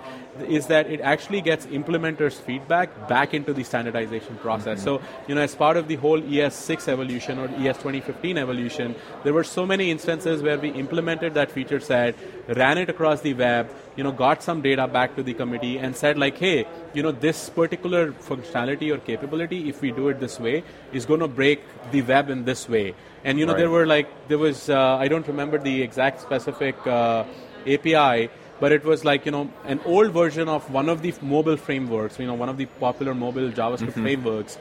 is 0.47 0.67
that 0.67 0.87
it 0.87 1.01
actually 1.01 1.41
gets 1.41 1.65
implementers 1.67 2.33
feedback 2.33 3.07
back 3.07 3.33
into 3.33 3.53
the 3.53 3.63
standardization 3.63 4.37
process 4.37 4.79
mm-hmm. 4.79 5.01
so 5.01 5.25
you 5.27 5.35
know 5.35 5.41
as 5.41 5.55
part 5.55 5.77
of 5.77 5.87
the 5.87 5.95
whole 5.95 6.21
es6 6.21 6.87
evolution 6.87 7.39
or 7.39 7.47
es 7.67 7.77
2015 7.77 8.37
evolution 8.37 8.95
there 9.23 9.33
were 9.33 9.43
so 9.43 9.65
many 9.65 9.89
instances 9.91 10.41
where 10.41 10.59
we 10.59 10.69
implemented 10.69 11.33
that 11.33 11.51
feature 11.51 11.79
set 11.79 12.15
ran 12.47 12.77
it 12.77 12.89
across 12.89 13.21
the 13.21 13.33
web 13.33 13.69
you 13.95 14.03
know 14.03 14.11
got 14.11 14.43
some 14.43 14.61
data 14.61 14.87
back 14.87 15.15
to 15.15 15.23
the 15.23 15.33
committee 15.33 15.77
and 15.77 15.95
said 15.95 16.17
like 16.17 16.37
hey 16.37 16.65
you 16.93 17.03
know 17.03 17.11
this 17.11 17.49
particular 17.49 18.11
functionality 18.29 18.93
or 18.93 18.97
capability 18.99 19.69
if 19.69 19.81
we 19.81 19.91
do 19.91 20.09
it 20.09 20.19
this 20.19 20.39
way 20.39 20.63
is 20.93 21.05
going 21.05 21.19
to 21.19 21.27
break 21.27 21.61
the 21.91 22.01
web 22.01 22.29
in 22.29 22.45
this 22.45 22.67
way 22.69 22.93
and 23.23 23.39
you 23.39 23.45
know, 23.45 23.53
right. 23.53 23.59
there 23.59 23.69
were 23.69 23.85
like 23.85 24.07
there 24.27 24.37
was 24.37 24.69
uh, 24.69 24.97
I 24.97 25.07
don't 25.07 25.27
remember 25.27 25.57
the 25.57 25.81
exact 25.81 26.21
specific 26.21 26.75
uh, 26.85 27.23
API, 27.65 28.29
but 28.59 28.71
it 28.71 28.83
was 28.83 29.03
like 29.03 29.25
you 29.25 29.31
know 29.31 29.49
an 29.65 29.79
old 29.85 30.11
version 30.11 30.47
of 30.47 30.69
one 30.71 30.89
of 30.89 31.01
the 31.01 31.13
mobile 31.21 31.57
frameworks. 31.57 32.19
You 32.19 32.27
know, 32.27 32.33
one 32.33 32.49
of 32.49 32.57
the 32.57 32.65
popular 32.65 33.13
mobile 33.13 33.49
JavaScript 33.49 33.91
mm-hmm. 33.91 34.03
frameworks 34.03 34.57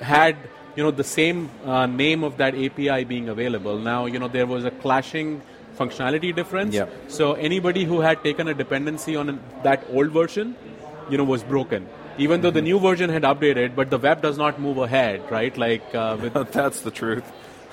had 0.00 0.36
you 0.76 0.82
know 0.82 0.90
the 0.90 1.04
same 1.04 1.50
uh, 1.64 1.86
name 1.86 2.24
of 2.24 2.36
that 2.38 2.54
API 2.54 3.04
being 3.04 3.28
available. 3.28 3.78
Now 3.78 4.06
you 4.06 4.18
know 4.18 4.28
there 4.28 4.46
was 4.46 4.64
a 4.64 4.70
clashing 4.70 5.42
functionality 5.78 6.34
difference. 6.34 6.74
Yep. 6.74 6.92
So 7.08 7.34
anybody 7.34 7.84
who 7.84 8.00
had 8.00 8.22
taken 8.22 8.48
a 8.48 8.54
dependency 8.54 9.16
on 9.16 9.40
that 9.62 9.84
old 9.90 10.10
version, 10.10 10.56
you 11.08 11.16
know, 11.16 11.24
was 11.24 11.42
broken 11.42 11.88
even 12.18 12.36
mm-hmm. 12.36 12.42
though 12.42 12.50
the 12.50 12.60
mm-hmm. 12.60 12.64
new 12.64 12.80
version 12.80 13.10
had 13.10 13.22
updated, 13.22 13.74
but 13.74 13.88
the 13.88 13.98
web 13.98 14.20
does 14.20 14.36
not 14.36 14.60
move 14.60 14.78
ahead, 14.78 15.30
right? 15.30 15.56
Like 15.56 15.94
uh, 15.94 16.16
that's 16.52 16.82
the 16.82 16.90
truth. 16.90 17.24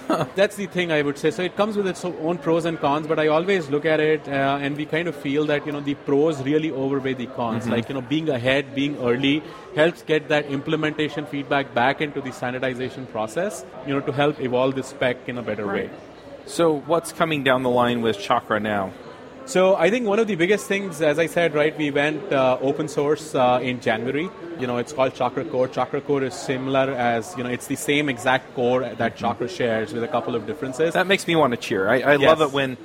that's 0.35 0.55
the 0.55 0.67
thing 0.67 0.91
I 0.91 1.01
would 1.01 1.17
say. 1.17 1.31
So 1.31 1.43
it 1.43 1.55
comes 1.55 1.75
with 1.75 1.87
its 1.87 2.03
own 2.05 2.37
pros 2.37 2.65
and 2.65 2.79
cons, 2.79 3.07
but 3.07 3.19
I 3.19 3.27
always 3.27 3.69
look 3.69 3.85
at 3.85 3.99
it 3.99 4.27
uh, 4.27 4.59
and 4.61 4.77
we 4.77 4.85
kind 4.85 5.07
of 5.07 5.15
feel 5.15 5.45
that 5.45 5.65
you 5.65 5.71
know 5.71 5.81
the 5.81 5.95
pros 5.95 6.41
really 6.41 6.71
overweigh 6.71 7.13
the 7.13 7.27
cons. 7.27 7.63
Mm-hmm. 7.63 7.71
Like 7.71 7.89
you 7.89 7.95
know, 7.95 8.01
being 8.01 8.29
ahead, 8.29 8.73
being 8.73 8.97
early 8.99 9.43
helps 9.75 10.03
get 10.03 10.29
that 10.29 10.45
implementation 10.45 11.25
feedback 11.25 11.73
back 11.73 12.01
into 12.01 12.21
the 12.21 12.31
standardization 12.31 13.05
process. 13.07 13.65
You 13.85 13.93
know, 13.95 14.01
to 14.01 14.11
help 14.11 14.39
evolve 14.39 14.75
the 14.75 14.83
spec 14.83 15.27
in 15.27 15.37
a 15.37 15.43
better 15.43 15.65
right. 15.65 15.89
way. 15.89 15.97
So 16.45 16.79
what's 16.79 17.11
coming 17.11 17.43
down 17.43 17.63
the 17.63 17.69
line 17.69 18.01
with 18.01 18.17
Chakra 18.17 18.59
now? 18.59 18.93
So 19.47 19.77
I 19.77 19.89
think 19.89 20.05
one 20.05 20.19
of 20.19 20.27
the 20.27 20.35
biggest 20.35 20.67
things, 20.67 21.01
as 21.01 21.17
I 21.17 21.27
said, 21.27 21.53
right, 21.53 21.75
we 21.77 21.89
went 21.89 22.33
uh, 22.33 22.57
open 22.61 22.89
source 22.89 23.33
uh, 23.33 23.59
in 23.63 23.79
January. 23.79 24.29
You 24.59 24.67
know, 24.67 24.75
it's 24.75 24.91
called 24.91 25.15
Chakra 25.15 25.45
Core. 25.45 25.69
Chakra 25.69 26.01
Core 26.01 26.23
is 26.23 26.33
similar 26.33 26.91
as, 26.91 27.33
you 27.37 27.45
know, 27.45 27.49
it's 27.49 27.67
the 27.67 27.77
same 27.77 28.09
exact 28.09 28.53
core 28.55 28.81
that 28.81 29.15
Chakra 29.15 29.47
shares 29.47 29.93
with 29.93 30.03
a 30.03 30.07
couple 30.09 30.35
of 30.35 30.45
differences. 30.45 30.95
That 30.95 31.07
makes 31.07 31.25
me 31.27 31.37
want 31.37 31.51
to 31.51 31.57
cheer. 31.57 31.87
I, 31.87 32.01
I 32.01 32.15
yes. 32.17 32.21
love 32.27 32.41
it 32.41 32.51
when, 32.51 32.75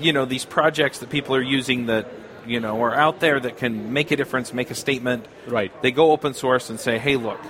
you 0.00 0.14
know, 0.14 0.24
these 0.24 0.46
projects 0.46 1.00
that 1.00 1.10
people 1.10 1.36
are 1.36 1.42
using 1.42 1.84
that, 1.86 2.08
you 2.46 2.60
know, 2.60 2.82
are 2.82 2.94
out 2.94 3.20
there 3.20 3.38
that 3.38 3.58
can 3.58 3.92
make 3.92 4.10
a 4.10 4.16
difference, 4.16 4.54
make 4.54 4.70
a 4.70 4.74
statement. 4.74 5.26
Right. 5.46 5.70
They 5.82 5.90
go 5.90 6.12
open 6.12 6.32
source 6.32 6.70
and 6.70 6.80
say, 6.80 6.96
hey, 6.96 7.16
look, 7.16 7.40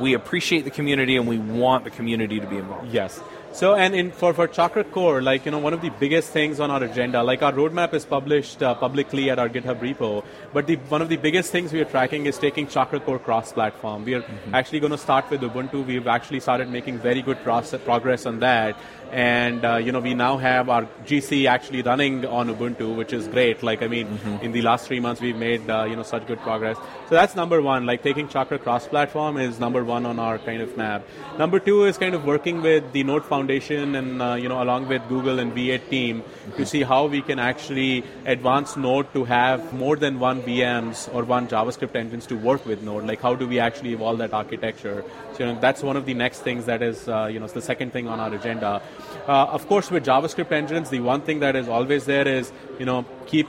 we 0.00 0.14
appreciate 0.14 0.62
the 0.62 0.70
community 0.70 1.16
and 1.16 1.26
we 1.26 1.38
want 1.38 1.82
the 1.82 1.90
community 1.90 2.38
to 2.38 2.46
be 2.46 2.58
involved. 2.58 2.92
Yes. 2.92 3.20
So, 3.54 3.76
and 3.76 3.94
in, 3.94 4.10
for, 4.10 4.34
for 4.34 4.48
Chakra 4.48 4.82
Core, 4.82 5.22
like, 5.22 5.44
you 5.44 5.52
know, 5.52 5.60
one 5.60 5.72
of 5.72 5.80
the 5.80 5.90
biggest 5.90 6.30
things 6.30 6.58
on 6.58 6.72
our 6.72 6.82
agenda, 6.82 7.22
like 7.22 7.40
our 7.40 7.52
roadmap 7.52 7.94
is 7.94 8.04
published 8.04 8.60
uh, 8.64 8.74
publicly 8.74 9.30
at 9.30 9.38
our 9.38 9.48
GitHub 9.48 9.78
repo, 9.78 10.24
but 10.52 10.66
the, 10.66 10.74
one 10.88 11.00
of 11.00 11.08
the 11.08 11.16
biggest 11.16 11.52
things 11.52 11.72
we 11.72 11.80
are 11.80 11.84
tracking 11.84 12.26
is 12.26 12.36
taking 12.36 12.66
Chakra 12.66 12.98
Core 12.98 13.20
cross-platform. 13.20 14.04
We 14.04 14.14
are 14.14 14.22
mm-hmm. 14.22 14.56
actually 14.56 14.80
going 14.80 14.90
to 14.90 14.98
start 14.98 15.30
with 15.30 15.40
Ubuntu. 15.40 15.86
We've 15.86 16.08
actually 16.08 16.40
started 16.40 16.68
making 16.68 16.98
very 16.98 17.22
good 17.22 17.44
process, 17.44 17.80
progress 17.80 18.26
on 18.26 18.40
that 18.40 18.76
and 19.14 19.64
uh, 19.64 19.76
you 19.76 19.92
know 19.92 20.00
we 20.00 20.12
now 20.12 20.36
have 20.38 20.68
our 20.68 20.86
GC 21.06 21.46
actually 21.46 21.82
running 21.82 22.26
on 22.26 22.48
Ubuntu, 22.48 22.96
which 22.96 23.12
is 23.12 23.28
great. 23.28 23.62
Like 23.62 23.80
I 23.80 23.86
mean, 23.86 24.08
mm-hmm. 24.08 24.44
in 24.44 24.50
the 24.50 24.62
last 24.62 24.88
three 24.88 24.98
months 24.98 25.20
we've 25.20 25.36
made 25.36 25.70
uh, 25.70 25.84
you 25.84 25.94
know 25.94 26.02
such 26.02 26.26
good 26.26 26.40
progress. 26.40 26.76
So 27.08 27.14
that's 27.14 27.36
number 27.36 27.62
one. 27.62 27.86
Like 27.86 28.02
taking 28.02 28.28
Chakra 28.28 28.58
cross-platform 28.58 29.36
is 29.36 29.60
number 29.60 29.84
one 29.84 30.04
on 30.04 30.18
our 30.18 30.38
kind 30.38 30.60
of 30.60 30.76
map. 30.76 31.06
Number 31.38 31.60
two 31.60 31.84
is 31.84 31.96
kind 31.96 32.16
of 32.16 32.24
working 32.24 32.60
with 32.60 32.92
the 32.92 33.04
Node 33.04 33.24
Foundation 33.24 33.94
and 33.94 34.20
uh, 34.20 34.34
you 34.34 34.48
know 34.48 34.60
along 34.60 34.88
with 34.88 35.08
Google 35.08 35.38
and 35.38 35.52
V8 35.52 35.88
team 35.90 36.22
mm-hmm. 36.22 36.56
to 36.56 36.66
see 36.66 36.82
how 36.82 37.06
we 37.06 37.22
can 37.22 37.38
actually 37.38 38.02
advance 38.26 38.76
Node 38.76 39.12
to 39.12 39.24
have 39.24 39.72
more 39.72 39.94
than 39.94 40.18
one 40.18 40.42
VMs 40.42 41.14
or 41.14 41.22
one 41.22 41.46
JavaScript 41.46 41.94
engines 41.94 42.26
to 42.26 42.34
work 42.34 42.66
with 42.66 42.82
Node. 42.82 43.06
Like 43.06 43.20
how 43.20 43.36
do 43.36 43.46
we 43.46 43.60
actually 43.60 43.92
evolve 43.92 44.18
that 44.18 44.34
architecture? 44.34 45.04
So 45.34 45.46
you 45.46 45.52
know, 45.52 45.60
that's 45.60 45.84
one 45.84 45.96
of 45.96 46.04
the 46.04 46.14
next 46.14 46.40
things 46.40 46.64
that 46.64 46.82
is 46.82 47.08
uh, 47.08 47.26
you 47.26 47.38
know 47.38 47.46
the 47.46 47.62
second 47.62 47.92
thing 47.92 48.08
on 48.08 48.18
our 48.18 48.34
agenda. 48.34 48.82
Uh, 49.26 49.46
of 49.46 49.66
course, 49.66 49.90
with 49.90 50.04
JavaScript 50.04 50.52
engines, 50.52 50.90
the 50.90 51.00
one 51.00 51.22
thing 51.22 51.40
that 51.40 51.56
is 51.56 51.68
always 51.68 52.04
there 52.04 52.26
is, 52.28 52.52
you 52.78 52.86
know, 52.86 53.04
keep 53.26 53.48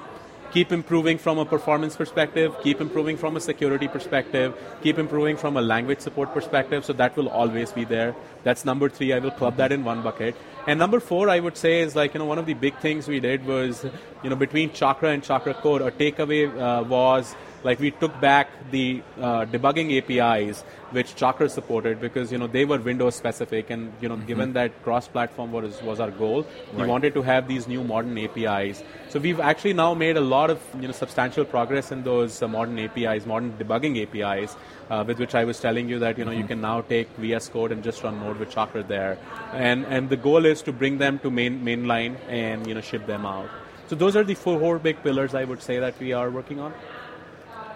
keep 0.52 0.72
improving 0.72 1.18
from 1.18 1.38
a 1.38 1.46
performance 1.46 1.98
perspective, 1.98 2.56
keep 2.64 2.80
improving 2.80 3.18
from 3.18 3.36
a 3.36 3.42
security 3.42 3.90
perspective, 3.90 4.54
keep 4.82 4.98
improving 4.98 5.36
from 5.36 5.58
a 5.58 5.62
language 5.62 6.00
support 6.00 6.34
perspective. 6.34 6.86
So 6.86 6.94
that 6.94 7.18
will 7.18 7.28
always 7.28 7.74
be 7.74 7.84
there. 7.84 8.16
That's 8.44 8.64
number 8.64 8.88
three. 8.88 9.12
I 9.12 9.20
will 9.20 9.32
club 9.32 9.58
that 9.58 9.74
in 9.74 9.84
one 9.84 10.02
bucket. 10.02 10.36
And 10.66 10.80
number 10.80 11.00
four, 11.02 11.30
I 11.30 11.40
would 11.42 11.58
say, 11.58 11.82
is 11.82 11.96
like 11.96 12.14
you 12.14 12.20
know 12.20 12.26
one 12.26 12.40
of 12.40 12.46
the 12.46 12.54
big 12.54 12.78
things 12.78 13.08
we 13.08 13.20
did 13.20 13.46
was 13.46 13.86
you 14.24 14.30
know 14.30 14.36
between 14.36 14.72
Chakra 14.72 15.10
and 15.10 15.24
Chakra 15.24 15.54
Core, 15.54 15.82
a 15.82 15.92
takeaway 15.92 16.48
uh, 16.48 16.84
was 16.84 17.36
like 17.66 17.80
we 17.80 17.92
took 17.92 18.18
back 18.22 18.50
the 18.72 19.02
uh, 19.20 19.46
debugging 19.46 19.92
APIs 19.98 20.64
which 20.92 21.16
Chakra 21.16 21.50
supported 21.50 22.00
because 22.00 22.32
you 22.32 22.38
know 22.38 22.48
they 22.48 22.64
were 22.66 22.78
Windows 22.78 23.16
specific, 23.16 23.70
and 23.70 23.92
you 24.02 24.10
know 24.10 24.16
mm-hmm. 24.16 24.28
given 24.28 24.54
that 24.54 24.84
cross-platform 24.84 25.52
was 25.52 25.82
was 25.82 26.00
our 26.00 26.12
goal, 26.12 26.44
right. 26.44 26.82
we 26.82 26.88
wanted 26.88 27.14
to 27.16 27.24
have 27.30 27.48
these 27.48 27.68
new 27.68 27.84
modern 27.84 28.18
APIs. 28.18 28.84
So 29.10 29.20
we've 29.20 29.40
actually 29.40 29.74
now 29.74 29.94
made 29.94 30.18
a 30.18 30.22
lot 30.36 30.50
of 30.56 30.62
you 30.80 30.88
know 30.88 30.94
substantial 30.94 31.46
progress 31.56 31.92
in 31.92 32.04
those 32.04 32.42
uh, 32.42 32.48
modern 32.48 32.80
APIs, 32.86 33.26
modern 33.26 33.52
debugging 33.64 34.00
APIs, 34.04 34.56
uh, 34.90 35.04
with 35.08 35.20
which 35.20 35.36
I 35.36 35.44
was 35.44 35.60
telling 35.60 35.90
you 35.90 36.00
that 36.00 36.18
you 36.18 36.26
know 36.26 36.32
mm-hmm. 36.32 36.42
you 36.42 36.48
can 36.48 36.62
now 36.62 36.82
take 36.82 37.10
VS 37.26 37.50
Code 37.50 37.72
and 37.72 37.84
just 37.84 38.04
run 38.04 38.20
Node 38.20 38.38
with 38.46 38.52
Chakra 38.52 38.84
there, 38.84 39.18
and 39.54 39.86
and 39.88 40.10
the 40.10 40.18
goal 40.18 40.46
is 40.46 40.62
to 40.64 40.72
bring 40.72 41.00
them 41.06 41.20
to 41.20 41.32
main 41.32 41.64
mainline 41.70 42.18
and 42.30 42.68
you 42.68 42.76
know 42.76 42.82
ship 42.82 43.08
them 43.08 43.26
out. 43.26 43.50
So 43.88 43.96
those 43.96 44.16
are 44.16 44.24
the 44.24 44.34
four 44.34 44.80
big 44.80 45.02
pillars 45.04 45.36
I 45.36 45.44
would 45.44 45.62
say 45.62 45.80
that 45.80 46.00
we 46.00 46.14
are 46.14 46.30
working 46.32 46.60
on. 46.60 46.74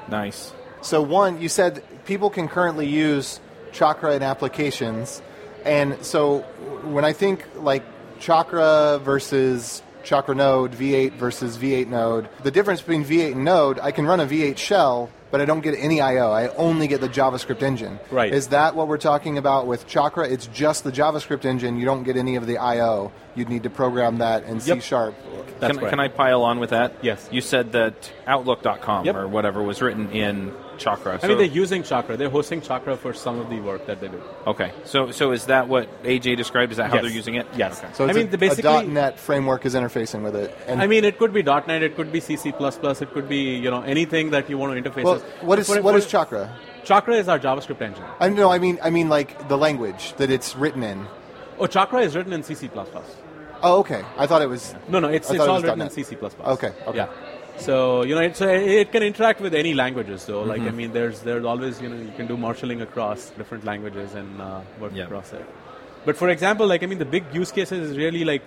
Nice. 0.09 0.53
So 0.81 1.01
one, 1.01 1.41
you 1.41 1.49
said 1.49 1.83
people 2.05 2.29
can 2.29 2.47
currently 2.47 2.87
use 2.87 3.39
Chakra 3.71 4.15
in 4.15 4.23
applications, 4.23 5.21
and 5.65 6.03
so 6.03 6.39
when 6.83 7.05
I 7.05 7.13
think 7.13 7.45
like 7.55 7.83
Chakra 8.19 8.99
versus 9.03 9.81
Chakra 10.03 10.33
Node, 10.35 10.71
V8 10.71 11.13
versus 11.13 11.57
V8 11.57 11.87
Node, 11.87 12.29
the 12.43 12.51
difference 12.51 12.81
between 12.81 13.03
V8 13.03 13.33
and 13.33 13.45
Node, 13.45 13.79
I 13.79 13.91
can 13.91 14.05
run 14.05 14.19
a 14.19 14.25
V8 14.25 14.57
shell, 14.57 15.09
but 15.31 15.41
I 15.41 15.45
don't 15.45 15.61
get 15.61 15.75
any 15.77 16.01
I/O. 16.01 16.31
I 16.31 16.47
only 16.55 16.87
get 16.87 17.01
the 17.01 17.09
JavaScript 17.09 17.61
engine. 17.61 17.99
Right. 18.11 18.33
Is 18.33 18.47
that 18.47 18.75
what 18.75 18.87
we're 18.87 18.97
talking 18.97 19.37
about 19.37 19.67
with 19.67 19.87
Chakra? 19.87 20.27
It's 20.27 20.47
just 20.47 20.83
the 20.83 20.91
JavaScript 20.91 21.45
engine. 21.45 21.77
You 21.77 21.85
don't 21.85 22.03
get 22.03 22.17
any 22.17 22.35
of 22.35 22.47
the 22.47 22.57
I/O. 22.57 23.11
You'd 23.35 23.49
need 23.49 23.63
to 23.63 23.69
program 23.69 24.17
that 24.19 24.43
in 24.43 24.55
yep. 24.55 24.63
C 24.63 24.79
sharp. 24.79 25.15
Can, 25.59 25.77
can, 25.77 25.99
I 25.99 26.07
pile 26.07 26.43
on 26.43 26.59
with 26.59 26.71
that? 26.71 26.93
Yes. 27.01 27.27
You 27.31 27.41
said 27.41 27.73
that 27.73 28.11
Outlook.com 28.25 29.05
yep. 29.05 29.15
or 29.15 29.27
whatever 29.27 29.61
was 29.61 29.81
written 29.81 30.11
in 30.11 30.53
Chakra. 30.79 31.15
I 31.15 31.17
so 31.19 31.27
mean, 31.27 31.37
they're 31.37 31.45
using 31.45 31.83
Chakra. 31.83 32.17
They're 32.17 32.29
hosting 32.29 32.61
Chakra 32.61 32.97
for 32.97 33.13
some 33.13 33.39
of 33.39 33.49
the 33.49 33.59
work 33.59 33.85
that 33.85 34.01
they 34.01 34.07
do. 34.07 34.21
Okay. 34.47 34.71
So, 34.85 35.11
so 35.11 35.31
is 35.31 35.45
that 35.45 35.67
what 35.67 36.03
AJ 36.03 36.37
described? 36.37 36.71
Is 36.71 36.77
that 36.77 36.89
how 36.89 36.95
yes. 36.95 37.03
they're 37.03 37.11
using 37.11 37.35
it? 37.35 37.47
Yes. 37.55 37.79
Okay. 37.79 37.93
So 37.93 38.07
I 38.07 38.13
mean, 38.13 38.33
a, 38.33 38.37
basically, 38.37 38.71
a 38.71 38.83
.NET 38.83 39.19
framework 39.19 39.65
is 39.65 39.75
interfacing 39.75 40.23
with 40.23 40.35
it. 40.35 40.55
I 40.67 40.87
mean, 40.87 41.03
it 41.03 41.19
could 41.19 41.33
be 41.33 41.43
.NET, 41.43 41.83
it 41.83 41.95
could 41.95 42.11
be 42.11 42.19
C, 42.19 42.35
C++, 42.37 42.49
it 42.49 43.13
could 43.13 43.29
be 43.29 43.55
you 43.55 43.69
know 43.69 43.81
anything 43.81 44.31
that 44.31 44.49
you 44.49 44.57
want 44.57 44.73
to 44.73 44.81
interface. 44.81 45.03
Well, 45.03 45.19
what 45.41 45.59
is 45.59 45.67
for, 45.67 45.81
what 45.81 45.91
for, 45.91 45.97
is 45.97 46.07
Chakra? 46.07 46.55
Chakra 46.83 47.15
is 47.15 47.27
our 47.27 47.39
JavaScript 47.39 47.81
engine. 47.81 48.03
I 48.19 48.29
know. 48.29 48.51
I 48.51 48.59
mean, 48.59 48.79
I 48.81 48.89
mean 48.89 49.09
like 49.09 49.47
the 49.47 49.57
language 49.57 50.13
that 50.13 50.31
it's 50.31 50.55
written 50.55 50.83
in. 50.83 51.05
Oh, 51.59 51.67
Chakra 51.67 52.01
is 52.01 52.15
written 52.15 52.31
in 52.31 52.41
C, 52.43 52.55
C++. 52.55 52.69
Oh, 53.61 53.79
okay. 53.79 54.03
I 54.17 54.25
thought 54.27 54.41
it 54.41 54.47
was. 54.47 54.73
No, 54.87 54.99
no, 54.99 55.09
it's, 55.09 55.29
it's 55.29 55.39
all 55.39 55.61
written 55.61 55.81
in 55.81 55.89
C, 55.89 56.03
C++. 56.03 56.15
Okay, 56.15 56.71
okay. 56.87 56.97
Yeah. 56.97 57.09
So 57.59 58.03
you 58.03 58.15
know, 58.15 58.21
it's 58.21 58.41
a, 58.41 58.81
it 58.81 58.91
can 58.91 59.03
interact 59.03 59.41
with 59.41 59.53
any 59.53 59.73
languages. 59.73 60.21
So 60.21 60.41
like, 60.43 60.59
mm-hmm. 60.59 60.67
I 60.67 60.71
mean, 60.71 60.93
there's 60.93 61.21
there's 61.21 61.45
always 61.45 61.81
you 61.81 61.89
know 61.89 61.95
you 61.95 62.11
can 62.15 62.27
do 62.27 62.37
marshalling 62.37 62.81
across 62.81 63.29
different 63.31 63.65
languages 63.65 64.13
and 64.13 64.41
uh, 64.41 64.61
work 64.79 64.93
yeah. 64.95 65.03
across 65.03 65.33
it. 65.33 65.45
But 66.05 66.17
for 66.17 66.29
example, 66.29 66.67
like 66.67 66.83
I 66.83 66.85
mean, 66.85 66.99
the 66.99 67.05
big 67.05 67.25
use 67.33 67.51
cases 67.51 67.91
is 67.91 67.97
really 67.97 68.23
like 68.23 68.41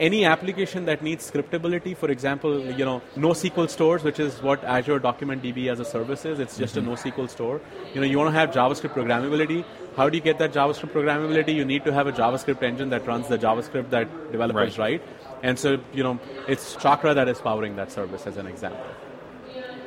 any 0.00 0.24
application 0.24 0.84
that 0.86 1.02
needs 1.02 1.28
scriptability, 1.30 1.96
for 1.96 2.10
example, 2.10 2.64
you 2.64 2.84
know, 2.84 3.02
NoSQL 3.16 3.68
stores, 3.68 4.02
which 4.04 4.20
is 4.20 4.40
what 4.42 4.62
Azure 4.64 4.98
Document 4.98 5.42
DB 5.42 5.70
as 5.70 5.80
a 5.80 5.84
service 5.84 6.24
is, 6.24 6.38
it's 6.38 6.56
just 6.56 6.76
mm-hmm. 6.76 6.88
a 6.90 6.94
NoSQL 6.94 7.28
store. 7.28 7.60
You 7.94 8.00
know, 8.00 8.06
you 8.06 8.18
want 8.18 8.32
to 8.32 8.38
have 8.38 8.50
JavaScript 8.50 8.94
programmability. 8.94 9.64
How 9.96 10.08
do 10.08 10.16
you 10.16 10.22
get 10.22 10.38
that 10.38 10.52
JavaScript 10.52 10.92
programmability? 10.92 11.54
You 11.54 11.64
need 11.64 11.84
to 11.84 11.92
have 11.92 12.06
a 12.06 12.12
JavaScript 12.12 12.62
engine 12.62 12.90
that 12.90 13.06
runs 13.06 13.28
the 13.28 13.38
JavaScript 13.38 13.90
that 13.90 14.08
developers 14.30 14.78
right. 14.78 15.00
write. 15.00 15.17
And 15.42 15.58
so, 15.58 15.78
you 15.92 16.02
know, 16.02 16.18
it's 16.46 16.76
Chakra 16.76 17.14
that 17.14 17.28
is 17.28 17.40
powering 17.40 17.76
that 17.76 17.92
service 17.92 18.26
as 18.26 18.36
an 18.36 18.46
example. 18.46 18.84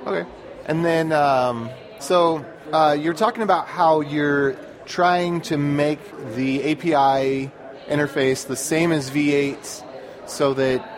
Okay. 0.05 0.27
And 0.65 0.85
then, 0.85 1.11
um, 1.11 1.69
so 1.99 2.45
uh, 2.71 2.97
you're 2.99 3.13
talking 3.13 3.43
about 3.43 3.67
how 3.67 4.01
you're 4.01 4.55
trying 4.85 5.41
to 5.41 5.57
make 5.57 5.99
the 6.35 6.71
API 6.71 7.51
interface 7.87 8.47
the 8.47 8.55
same 8.55 8.91
as 8.91 9.09
V8 9.09 9.83
so 10.27 10.53
that 10.53 10.90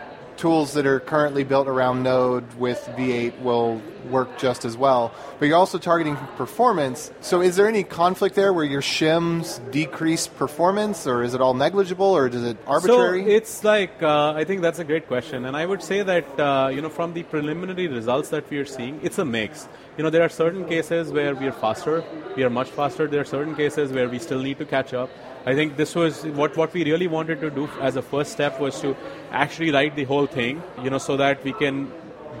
tools 0.44 0.74
that 0.74 0.84
are 0.84 1.00
currently 1.00 1.42
built 1.42 1.66
around 1.66 2.02
Node 2.02 2.44
with 2.58 2.78
V8 2.98 3.40
will 3.40 3.80
work 4.10 4.36
just 4.36 4.66
as 4.66 4.76
well. 4.76 5.10
But 5.38 5.48
you're 5.48 5.56
also 5.56 5.78
targeting 5.78 6.16
performance. 6.36 7.10
So 7.22 7.40
is 7.40 7.56
there 7.56 7.66
any 7.66 7.82
conflict 7.82 8.34
there 8.34 8.52
where 8.52 8.66
your 8.66 8.82
shims 8.82 9.58
decrease 9.70 10.26
performance, 10.26 11.06
or 11.06 11.22
is 11.22 11.32
it 11.32 11.40
all 11.40 11.54
negligible, 11.54 12.12
or 12.18 12.28
is 12.28 12.44
it 12.44 12.58
arbitrary? 12.66 13.24
So 13.24 13.30
it's 13.30 13.64
like 13.64 14.02
uh, 14.02 14.34
I 14.36 14.44
think 14.44 14.60
that's 14.60 14.80
a 14.80 14.84
great 14.84 15.08
question, 15.08 15.46
and 15.46 15.56
I 15.56 15.64
would 15.64 15.82
say 15.82 16.02
that 16.02 16.26
uh, 16.38 16.68
you 16.68 16.82
know 16.82 16.90
from 16.90 17.14
the 17.14 17.22
preliminary 17.22 17.88
results 17.88 18.28
that 18.28 18.50
we 18.50 18.58
are 18.58 18.66
seeing, 18.66 19.00
it's 19.02 19.18
a 19.18 19.24
mix. 19.24 19.66
You 19.96 20.02
know 20.02 20.10
there 20.10 20.22
are 20.22 20.28
certain 20.28 20.64
cases 20.68 21.12
where 21.12 21.36
we 21.36 21.46
are 21.46 21.52
faster, 21.52 22.02
we 22.36 22.42
are 22.42 22.50
much 22.50 22.68
faster. 22.70 23.06
There 23.06 23.20
are 23.20 23.24
certain 23.24 23.54
cases 23.54 23.92
where 23.92 24.08
we 24.08 24.18
still 24.18 24.42
need 24.42 24.58
to 24.58 24.64
catch 24.64 24.92
up. 24.92 25.08
I 25.46 25.54
think 25.54 25.76
this 25.76 25.94
was 25.94 26.24
what, 26.24 26.56
what 26.56 26.72
we 26.72 26.84
really 26.84 27.06
wanted 27.06 27.40
to 27.42 27.50
do 27.50 27.68
as 27.80 27.94
a 27.94 28.02
first 28.02 28.32
step 28.32 28.58
was 28.58 28.80
to 28.80 28.96
actually 29.30 29.70
write 29.70 29.94
the 29.94 30.04
whole 30.04 30.26
thing, 30.26 30.62
you 30.82 30.90
know, 30.90 30.98
so 30.98 31.16
that 31.18 31.44
we 31.44 31.52
can 31.52 31.92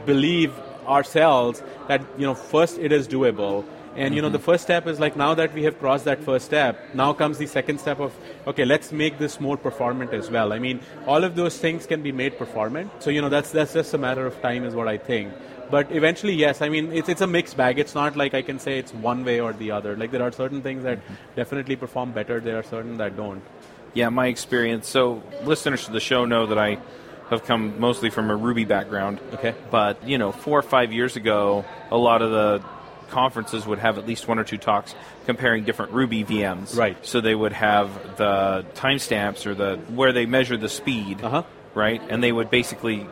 believe 0.04 0.52
ourselves 0.86 1.62
that, 1.86 2.02
you 2.18 2.26
know, 2.26 2.34
first 2.34 2.78
it 2.78 2.90
is 2.90 3.06
doable. 3.06 3.64
And 3.96 4.14
you 4.14 4.22
know, 4.22 4.28
the 4.28 4.38
mm-hmm. 4.38 4.44
first 4.44 4.64
step 4.64 4.88
is 4.88 4.98
like 4.98 5.16
now 5.16 5.34
that 5.34 5.54
we 5.54 5.62
have 5.64 5.78
crossed 5.78 6.04
that 6.06 6.20
first 6.24 6.46
step, 6.46 6.94
now 6.94 7.12
comes 7.12 7.38
the 7.38 7.46
second 7.46 7.78
step 7.78 8.00
of 8.00 8.12
okay, 8.46 8.64
let's 8.64 8.90
make 8.90 9.18
this 9.18 9.38
more 9.38 9.56
performant 9.56 10.12
as 10.12 10.30
well. 10.30 10.52
I 10.52 10.58
mean, 10.58 10.80
all 11.06 11.22
of 11.22 11.36
those 11.36 11.56
things 11.58 11.86
can 11.86 12.02
be 12.02 12.10
made 12.10 12.36
performant. 12.36 12.90
So 12.98 13.10
you 13.10 13.22
know, 13.22 13.28
that's 13.28 13.52
that's 13.52 13.72
just 13.72 13.94
a 13.94 13.98
matter 13.98 14.26
of 14.26 14.40
time, 14.42 14.64
is 14.64 14.74
what 14.74 14.88
I 14.88 14.98
think. 14.98 15.32
But 15.70 15.90
eventually, 15.92 16.34
yes. 16.34 16.62
I 16.62 16.68
mean, 16.68 16.92
it's 16.92 17.08
it's 17.08 17.20
a 17.20 17.26
mixed 17.26 17.56
bag. 17.56 17.78
It's 17.78 17.94
not 17.94 18.16
like 18.16 18.34
I 18.34 18.42
can 18.42 18.58
say 18.58 18.78
it's 18.78 18.92
one 18.92 19.24
way 19.24 19.40
or 19.40 19.52
the 19.52 19.70
other. 19.70 19.96
Like 19.96 20.10
there 20.10 20.22
are 20.22 20.32
certain 20.32 20.62
things 20.62 20.84
that 20.84 20.98
mm-hmm. 20.98 21.14
definitely 21.36 21.76
perform 21.76 22.12
better. 22.12 22.40
There 22.40 22.58
are 22.58 22.62
certain 22.62 22.96
that 22.98 23.16
don't. 23.16 23.42
Yeah, 23.94 24.08
my 24.08 24.26
experience. 24.26 24.88
So 24.88 25.22
listeners 25.44 25.86
to 25.86 25.92
the 25.92 26.00
show 26.00 26.24
know 26.24 26.46
that 26.46 26.58
I 26.58 26.78
have 27.30 27.44
come 27.44 27.80
mostly 27.80 28.10
from 28.10 28.30
a 28.30 28.36
Ruby 28.36 28.64
background. 28.64 29.20
Okay. 29.34 29.54
But 29.70 30.06
you 30.06 30.18
know, 30.18 30.32
four 30.32 30.58
or 30.58 30.62
five 30.62 30.92
years 30.92 31.16
ago, 31.16 31.64
a 31.90 31.96
lot 31.96 32.22
of 32.22 32.30
the 32.30 32.64
conferences 33.10 33.66
would 33.66 33.78
have 33.78 33.98
at 33.98 34.06
least 34.06 34.26
one 34.26 34.38
or 34.38 34.44
two 34.44 34.58
talks 34.58 34.94
comparing 35.26 35.64
different 35.64 35.92
Ruby 35.92 36.24
VMs. 36.24 36.76
Right. 36.76 36.96
So 37.06 37.20
they 37.20 37.34
would 37.34 37.52
have 37.52 38.16
the 38.16 38.66
timestamps 38.74 39.46
or 39.46 39.54
the 39.54 39.76
where 39.94 40.12
they 40.12 40.26
measure 40.26 40.56
the 40.56 40.68
speed. 40.68 41.22
Uh-huh. 41.22 41.42
Right, 41.74 42.00
and 42.08 42.22
they 42.22 42.30
would 42.30 42.50
basically 42.50 43.04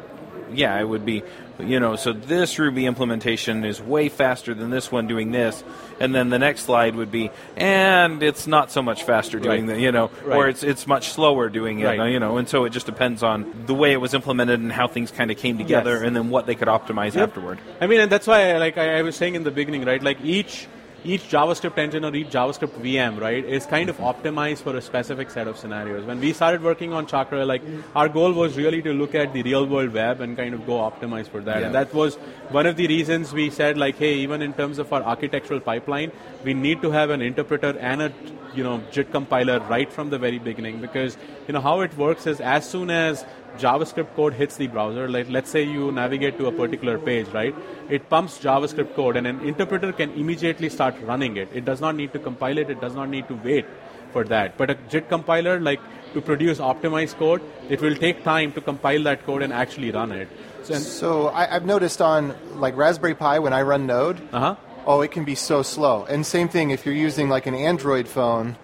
yeah, 0.54 0.78
it 0.78 0.88
would 0.88 1.04
be, 1.04 1.22
you 1.58 1.80
know, 1.80 1.96
so 1.96 2.12
this 2.12 2.58
Ruby 2.58 2.86
implementation 2.86 3.64
is 3.64 3.80
way 3.80 4.08
faster 4.08 4.54
than 4.54 4.70
this 4.70 4.90
one 4.90 5.06
doing 5.06 5.32
this, 5.32 5.62
and 6.00 6.14
then 6.14 6.30
the 6.30 6.38
next 6.38 6.62
slide 6.64 6.96
would 6.96 7.10
be, 7.10 7.30
and 7.56 8.22
it's 8.22 8.46
not 8.46 8.70
so 8.70 8.82
much 8.82 9.04
faster 9.04 9.38
doing 9.38 9.66
right. 9.66 9.74
that, 9.74 9.80
you 9.80 9.92
know, 9.92 10.10
right. 10.24 10.36
or 10.36 10.48
it's 10.48 10.62
it's 10.62 10.86
much 10.86 11.10
slower 11.10 11.48
doing 11.48 11.80
it, 11.80 11.84
right. 11.84 12.10
you 12.10 12.20
know, 12.20 12.38
and 12.38 12.48
so 12.48 12.64
it 12.64 12.70
just 12.70 12.86
depends 12.86 13.22
on 13.22 13.64
the 13.66 13.74
way 13.74 13.92
it 13.92 14.00
was 14.00 14.14
implemented 14.14 14.60
and 14.60 14.72
how 14.72 14.88
things 14.88 15.10
kind 15.10 15.30
of 15.30 15.36
came 15.36 15.58
together, 15.58 15.94
yes. 15.94 16.02
and 16.02 16.16
then 16.16 16.30
what 16.30 16.46
they 16.46 16.54
could 16.54 16.68
optimize 16.68 17.14
yep. 17.14 17.28
afterward. 17.28 17.58
I 17.80 17.86
mean, 17.86 18.00
and 18.00 18.10
that's 18.10 18.26
why, 18.26 18.56
like 18.58 18.78
I, 18.78 18.98
I 18.98 19.02
was 19.02 19.16
saying 19.16 19.34
in 19.34 19.44
the 19.44 19.50
beginning, 19.50 19.84
right, 19.84 20.02
like 20.02 20.18
each 20.24 20.66
each 21.04 21.22
JavaScript 21.28 21.78
engine 21.78 22.04
or 22.04 22.14
each 22.14 22.28
JavaScript 22.28 22.80
VM, 22.80 23.20
right, 23.20 23.44
is 23.44 23.66
kind 23.66 23.88
of 23.88 23.96
optimized 23.98 24.62
for 24.62 24.76
a 24.76 24.82
specific 24.82 25.30
set 25.30 25.48
of 25.48 25.56
scenarios. 25.56 26.04
When 26.04 26.20
we 26.20 26.32
started 26.32 26.62
working 26.62 26.92
on 26.92 27.06
Chakra, 27.06 27.44
like 27.44 27.62
our 27.94 28.08
goal 28.08 28.32
was 28.32 28.56
really 28.56 28.82
to 28.82 28.92
look 28.92 29.14
at 29.14 29.32
the 29.32 29.42
real 29.42 29.66
world 29.66 29.92
web 29.92 30.20
and 30.20 30.36
kind 30.36 30.54
of 30.54 30.66
go 30.66 30.74
optimize 30.74 31.28
for 31.28 31.40
that. 31.40 31.60
Yeah. 31.60 31.66
And 31.66 31.74
that 31.74 31.92
was 31.92 32.16
one 32.50 32.66
of 32.66 32.76
the 32.76 32.86
reasons 32.86 33.32
we 33.32 33.50
said 33.50 33.76
like, 33.76 33.96
hey, 33.96 34.14
even 34.14 34.42
in 34.42 34.52
terms 34.52 34.78
of 34.78 34.92
our 34.92 35.02
architectural 35.02 35.60
pipeline, 35.60 36.12
we 36.44 36.54
need 36.54 36.82
to 36.82 36.90
have 36.90 37.10
an 37.10 37.22
interpreter 37.22 37.76
and 37.78 38.02
a 38.02 38.12
you 38.54 38.64
know 38.64 38.82
JIT 38.90 39.12
compiler 39.12 39.60
right 39.60 39.92
from 39.92 40.10
the 40.10 40.18
very 40.18 40.38
beginning 40.38 40.80
because 40.80 41.16
you 41.46 41.54
know 41.54 41.60
how 41.60 41.80
it 41.80 41.96
works 41.96 42.26
is 42.26 42.40
as 42.40 42.68
soon 42.68 42.90
as 42.90 43.24
JavaScript 43.58 44.14
code 44.14 44.34
hits 44.34 44.56
the 44.56 44.66
browser, 44.66 45.08
like 45.08 45.28
let's 45.28 45.50
say 45.50 45.62
you 45.62 45.92
navigate 45.92 46.38
to 46.38 46.46
a 46.46 46.52
particular 46.52 46.98
page, 46.98 47.28
right? 47.28 47.54
It 47.90 48.08
pumps 48.08 48.38
JavaScript 48.38 48.94
code 48.94 49.16
and 49.16 49.26
an 49.26 49.40
interpreter 49.40 49.92
can 49.92 50.10
immediately 50.12 50.68
start 50.68 50.94
running 51.02 51.36
it. 51.36 51.48
It 51.52 51.64
does 51.64 51.80
not 51.80 51.94
need 51.94 52.12
to 52.14 52.18
compile 52.18 52.58
it, 52.58 52.70
it 52.70 52.80
does 52.80 52.94
not 52.94 53.08
need 53.08 53.28
to 53.28 53.34
wait 53.34 53.66
for 54.12 54.24
that. 54.24 54.56
But 54.56 54.70
a 54.70 54.74
JIT 54.88 55.08
compiler, 55.08 55.60
like 55.60 55.80
to 56.14 56.20
produce 56.20 56.58
optimized 56.58 57.16
code, 57.16 57.42
it 57.68 57.80
will 57.80 57.94
take 57.94 58.24
time 58.24 58.52
to 58.52 58.60
compile 58.60 59.02
that 59.04 59.24
code 59.24 59.42
and 59.42 59.52
actually 59.52 59.90
run 59.90 60.12
it. 60.12 60.28
So, 60.62 60.74
so 60.74 61.28
I, 61.28 61.56
I've 61.56 61.66
noticed 61.66 62.00
on 62.00 62.34
like 62.56 62.76
Raspberry 62.76 63.14
Pi 63.14 63.38
when 63.38 63.52
I 63.52 63.62
run 63.62 63.86
Node, 63.86 64.20
uh-huh. 64.32 64.56
Oh, 64.86 65.00
it 65.00 65.10
can 65.10 65.24
be 65.24 65.34
so 65.34 65.62
slow. 65.62 66.04
And 66.04 66.24
same 66.26 66.48
thing 66.48 66.70
if 66.70 66.84
you're 66.86 66.94
using 66.94 67.28
like 67.28 67.46
an 67.46 67.54
Android 67.54 68.08
phone, 68.08 68.56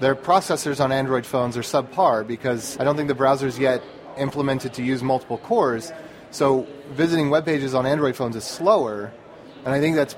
their 0.00 0.14
processors 0.14 0.82
on 0.82 0.92
Android 0.92 1.26
phones 1.26 1.56
are 1.56 1.62
subpar 1.62 2.26
because 2.26 2.78
I 2.78 2.84
don't 2.84 2.96
think 2.96 3.08
the 3.08 3.14
browser's 3.14 3.58
yet 3.58 3.82
implemented 4.18 4.74
to 4.74 4.82
use 4.82 5.02
multiple 5.02 5.38
cores. 5.38 5.92
So 6.30 6.66
visiting 6.90 7.30
web 7.30 7.44
pages 7.44 7.74
on 7.74 7.86
Android 7.86 8.16
phones 8.16 8.36
is 8.36 8.44
slower, 8.44 9.12
and 9.64 9.74
I 9.74 9.80
think 9.80 9.96
that's 9.96 10.14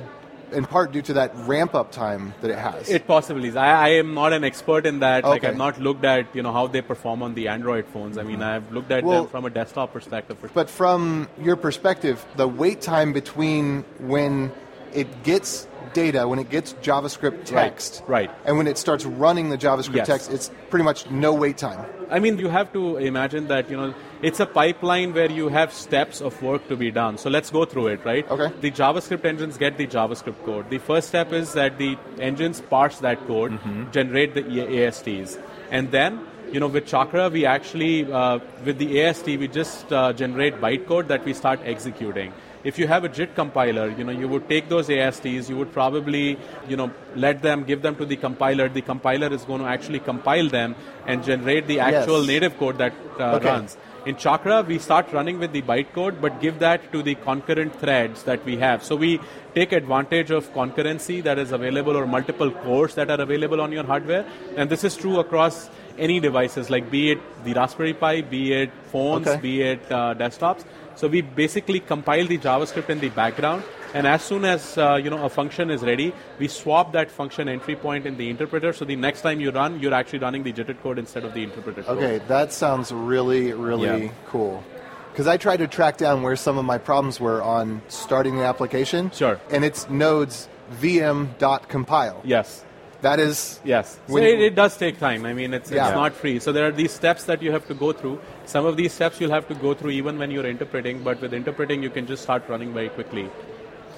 in 0.50 0.64
part 0.64 0.92
due 0.92 1.02
to 1.02 1.12
that 1.12 1.30
ramp 1.46 1.74
up 1.74 1.92
time 1.92 2.32
that 2.40 2.50
it 2.50 2.58
has. 2.58 2.88
It 2.88 3.06
possibly 3.06 3.48
is. 3.50 3.56
I, 3.56 3.66
I 3.68 3.88
am 3.90 4.14
not 4.14 4.32
an 4.32 4.44
expert 4.44 4.86
in 4.86 5.00
that. 5.00 5.22
Like 5.22 5.42
Okay. 5.42 5.48
I've 5.48 5.56
not 5.58 5.78
looked 5.78 6.04
at 6.04 6.34
you 6.34 6.42
know 6.42 6.52
how 6.52 6.66
they 6.66 6.80
perform 6.80 7.22
on 7.22 7.34
the 7.34 7.48
Android 7.48 7.86
phones. 7.92 8.16
I 8.18 8.22
mean, 8.22 8.42
I've 8.42 8.72
looked 8.72 8.90
at 8.90 9.04
Well- 9.04 9.22
them 9.24 9.30
from 9.30 9.44
a 9.44 9.50
desktop 9.50 9.92
perspective. 9.92 10.38
But 10.54 10.70
from 10.70 11.28
your 11.40 11.56
perspective, 11.56 12.24
the 12.36 12.48
wait 12.48 12.80
time 12.80 13.12
between 13.12 13.84
when 14.00 14.50
it 14.94 15.22
gets 15.22 15.66
data, 15.94 16.28
when 16.28 16.38
it 16.38 16.50
gets 16.50 16.74
JavaScript 16.82 17.44
text, 17.46 18.02
right. 18.06 18.30
and 18.44 18.58
when 18.58 18.66
it 18.66 18.76
starts 18.76 19.04
running 19.06 19.48
the 19.48 19.56
JavaScript 19.56 19.94
Yes. 19.96 20.06
text, 20.06 20.30
it's 20.30 20.50
pretty 20.70 20.84
much 20.84 21.10
no 21.10 21.32
wait 21.32 21.56
time. 21.56 21.84
I 22.10 22.18
mean, 22.18 22.38
you 22.38 22.48
have 22.48 22.72
to 22.74 22.96
imagine 22.98 23.48
that 23.48 23.70
you 23.70 23.76
know 23.76 23.94
it's 24.22 24.38
a 24.40 24.46
pipeline 24.46 25.14
where 25.14 25.30
you 25.30 25.48
have 25.48 25.72
steps 25.72 26.20
of 26.20 26.40
work 26.42 26.68
to 26.68 26.76
be 26.76 26.90
done. 26.90 27.16
So 27.18 27.30
let's 27.30 27.50
go 27.50 27.64
through 27.64 27.88
it, 27.88 28.04
right? 28.04 28.30
Okay. 28.30 28.52
The 28.60 28.70
JavaScript 28.70 29.24
engines 29.24 29.56
get 29.58 29.78
the 29.78 29.86
JavaScript 29.86 30.44
code. 30.44 30.68
The 30.70 30.78
first 30.78 31.08
step 31.08 31.32
is 31.32 31.52
that 31.54 31.78
the 31.78 31.96
engines 32.20 32.60
parse 32.60 32.98
that 32.98 33.26
code, 33.26 33.52
Mm-hmm. 33.52 33.90
generate 33.90 34.34
the 34.34 34.84
ASTs, 34.86 35.38
and 35.70 35.90
then 35.90 36.20
you 36.52 36.60
know 36.60 36.66
with 36.68 36.86
Chakra 36.86 37.28
we 37.30 37.44
actually 37.46 38.10
uh, 38.12 38.38
with 38.64 38.78
the 38.78 39.02
AST 39.02 39.26
we 39.26 39.48
just 39.48 39.92
uh, 39.92 40.12
generate 40.12 40.60
bytecode 40.60 41.08
that 41.08 41.24
we 41.24 41.32
start 41.34 41.60
executing. 41.64 42.32
If 42.68 42.78
you 42.78 42.86
have 42.88 43.04
a 43.04 43.08
JIT 43.08 43.34
compiler, 43.34 43.88
you 43.98 44.04
know 44.04 44.12
you 44.22 44.28
would 44.28 44.46
take 44.48 44.68
those 44.68 44.90
ASTs, 44.90 45.48
you 45.50 45.56
would 45.56 45.72
probably 45.72 46.36
you 46.68 46.76
know 46.80 46.90
let 47.26 47.40
them 47.42 47.64
give 47.64 47.80
them 47.82 47.96
to 48.00 48.04
the 48.04 48.16
compiler. 48.24 48.68
The 48.68 48.82
compiler 48.88 49.32
is 49.36 49.44
going 49.50 49.62
to 49.62 49.68
actually 49.74 50.00
compile 50.00 50.48
them 50.56 50.74
and 51.06 51.24
generate 51.28 51.66
the 51.66 51.78
actual 51.80 52.18
Yes. 52.18 52.32
native 52.32 52.58
code 52.58 52.76
that 52.84 52.92
uh, 53.18 53.36
Okay. 53.36 53.48
runs. 53.52 53.76
In 54.10 54.16
Chakra, 54.24 54.58
we 54.72 54.78
start 54.88 55.12
running 55.12 55.38
with 55.44 55.52
the 55.52 55.62
bytecode, 55.70 56.20
but 56.26 56.36
give 56.42 56.58
that 56.66 56.84
to 56.92 57.02
the 57.08 57.14
concurrent 57.24 57.74
threads 57.80 58.22
that 58.28 58.44
we 58.50 58.56
have. 58.66 58.84
So 58.90 58.96
we 58.96 59.10
take 59.54 59.72
advantage 59.80 60.30
of 60.30 60.52
concurrency 60.60 61.22
that 61.30 61.38
is 61.46 61.52
available 61.52 61.96
or 62.02 62.06
multiple 62.06 62.50
cores 62.66 62.94
that 63.00 63.10
are 63.16 63.20
available 63.28 63.60
on 63.60 63.72
your 63.78 63.84
hardware. 63.84 64.24
And 64.56 64.70
this 64.76 64.84
is 64.90 64.96
true 65.04 65.18
across 65.24 65.68
any 65.98 66.20
devices, 66.20 66.70
like 66.76 66.90
be 66.90 67.10
it 67.12 67.20
the 67.44 67.54
Raspberry 67.54 67.92
Pi, 68.04 68.14
be 68.36 68.42
it 68.60 68.70
phones, 68.92 69.26
Okay. 69.26 69.40
be 69.48 69.54
it 69.70 69.92
uh, 70.00 70.14
desktops. 70.24 70.64
So 70.98 71.06
we 71.06 71.20
basically 71.20 71.78
compile 71.78 72.26
the 72.26 72.38
JavaScript 72.38 72.90
in 72.90 72.98
the 72.98 73.08
background, 73.10 73.62
and 73.94 74.04
as 74.04 74.20
soon 74.20 74.44
as 74.44 74.76
uh, 74.76 74.96
you 74.96 75.10
know 75.10 75.24
a 75.24 75.28
function 75.28 75.70
is 75.70 75.82
ready, 75.82 76.12
we 76.40 76.48
swap 76.48 76.90
that 76.92 77.08
function 77.08 77.48
entry 77.48 77.76
point 77.76 78.04
in 78.04 78.16
the 78.16 78.28
interpreter. 78.28 78.72
So 78.72 78.84
the 78.84 78.96
next 78.96 79.20
time 79.20 79.38
you 79.40 79.52
run, 79.52 79.78
you're 79.78 79.94
actually 79.94 80.18
running 80.18 80.42
the 80.42 80.50
JIT 80.50 80.82
code 80.82 80.98
instead 80.98 81.24
of 81.24 81.34
the 81.34 81.44
interpreter 81.44 81.84
code. 81.84 81.98
Okay, 81.98 82.18
that 82.26 82.52
sounds 82.52 82.90
really, 82.90 83.52
really 83.52 84.06
Yeah. 84.06 84.12
cool. 84.26 84.64
Because 85.12 85.28
I 85.28 85.36
tried 85.36 85.58
to 85.58 85.68
track 85.68 85.98
down 85.98 86.22
where 86.24 86.34
some 86.34 86.58
of 86.58 86.64
my 86.64 86.78
problems 86.78 87.20
were 87.20 87.42
on 87.42 87.80
starting 87.86 88.36
the 88.36 88.44
application. 88.44 89.12
Sure. 89.12 89.38
And 89.52 89.64
it's 89.64 89.88
nodes 89.88 90.48
vm.compile. 90.80 92.20
Yes. 92.24 92.64
That 93.02 93.20
is. 93.20 93.60
Yes. 93.64 93.98
So 94.08 94.16
it, 94.16 94.40
it 94.40 94.54
does 94.56 94.76
take 94.76 94.98
time. 94.98 95.24
I 95.24 95.32
mean, 95.32 95.54
it's, 95.54 95.70
Yeah. 95.70 95.86
it's 95.86 95.94
not 95.94 96.12
free. 96.14 96.40
So 96.40 96.52
there 96.52 96.66
are 96.66 96.72
these 96.72 96.92
steps 96.92 97.24
that 97.24 97.42
you 97.42 97.52
have 97.52 97.66
to 97.68 97.74
go 97.74 97.92
through. 97.92 98.18
Some 98.48 98.64
of 98.64 98.78
these 98.78 98.94
steps 98.94 99.20
you'll 99.20 99.30
have 99.38 99.46
to 99.48 99.54
go 99.54 99.74
through 99.74 99.90
even 99.90 100.18
when 100.18 100.30
you're 100.30 100.46
interpreting, 100.46 101.02
but 101.04 101.20
with 101.20 101.34
interpreting, 101.34 101.82
you 101.82 101.90
can 101.90 102.06
just 102.06 102.22
start 102.22 102.48
running 102.48 102.72
very 102.72 102.88
quickly. 102.88 103.28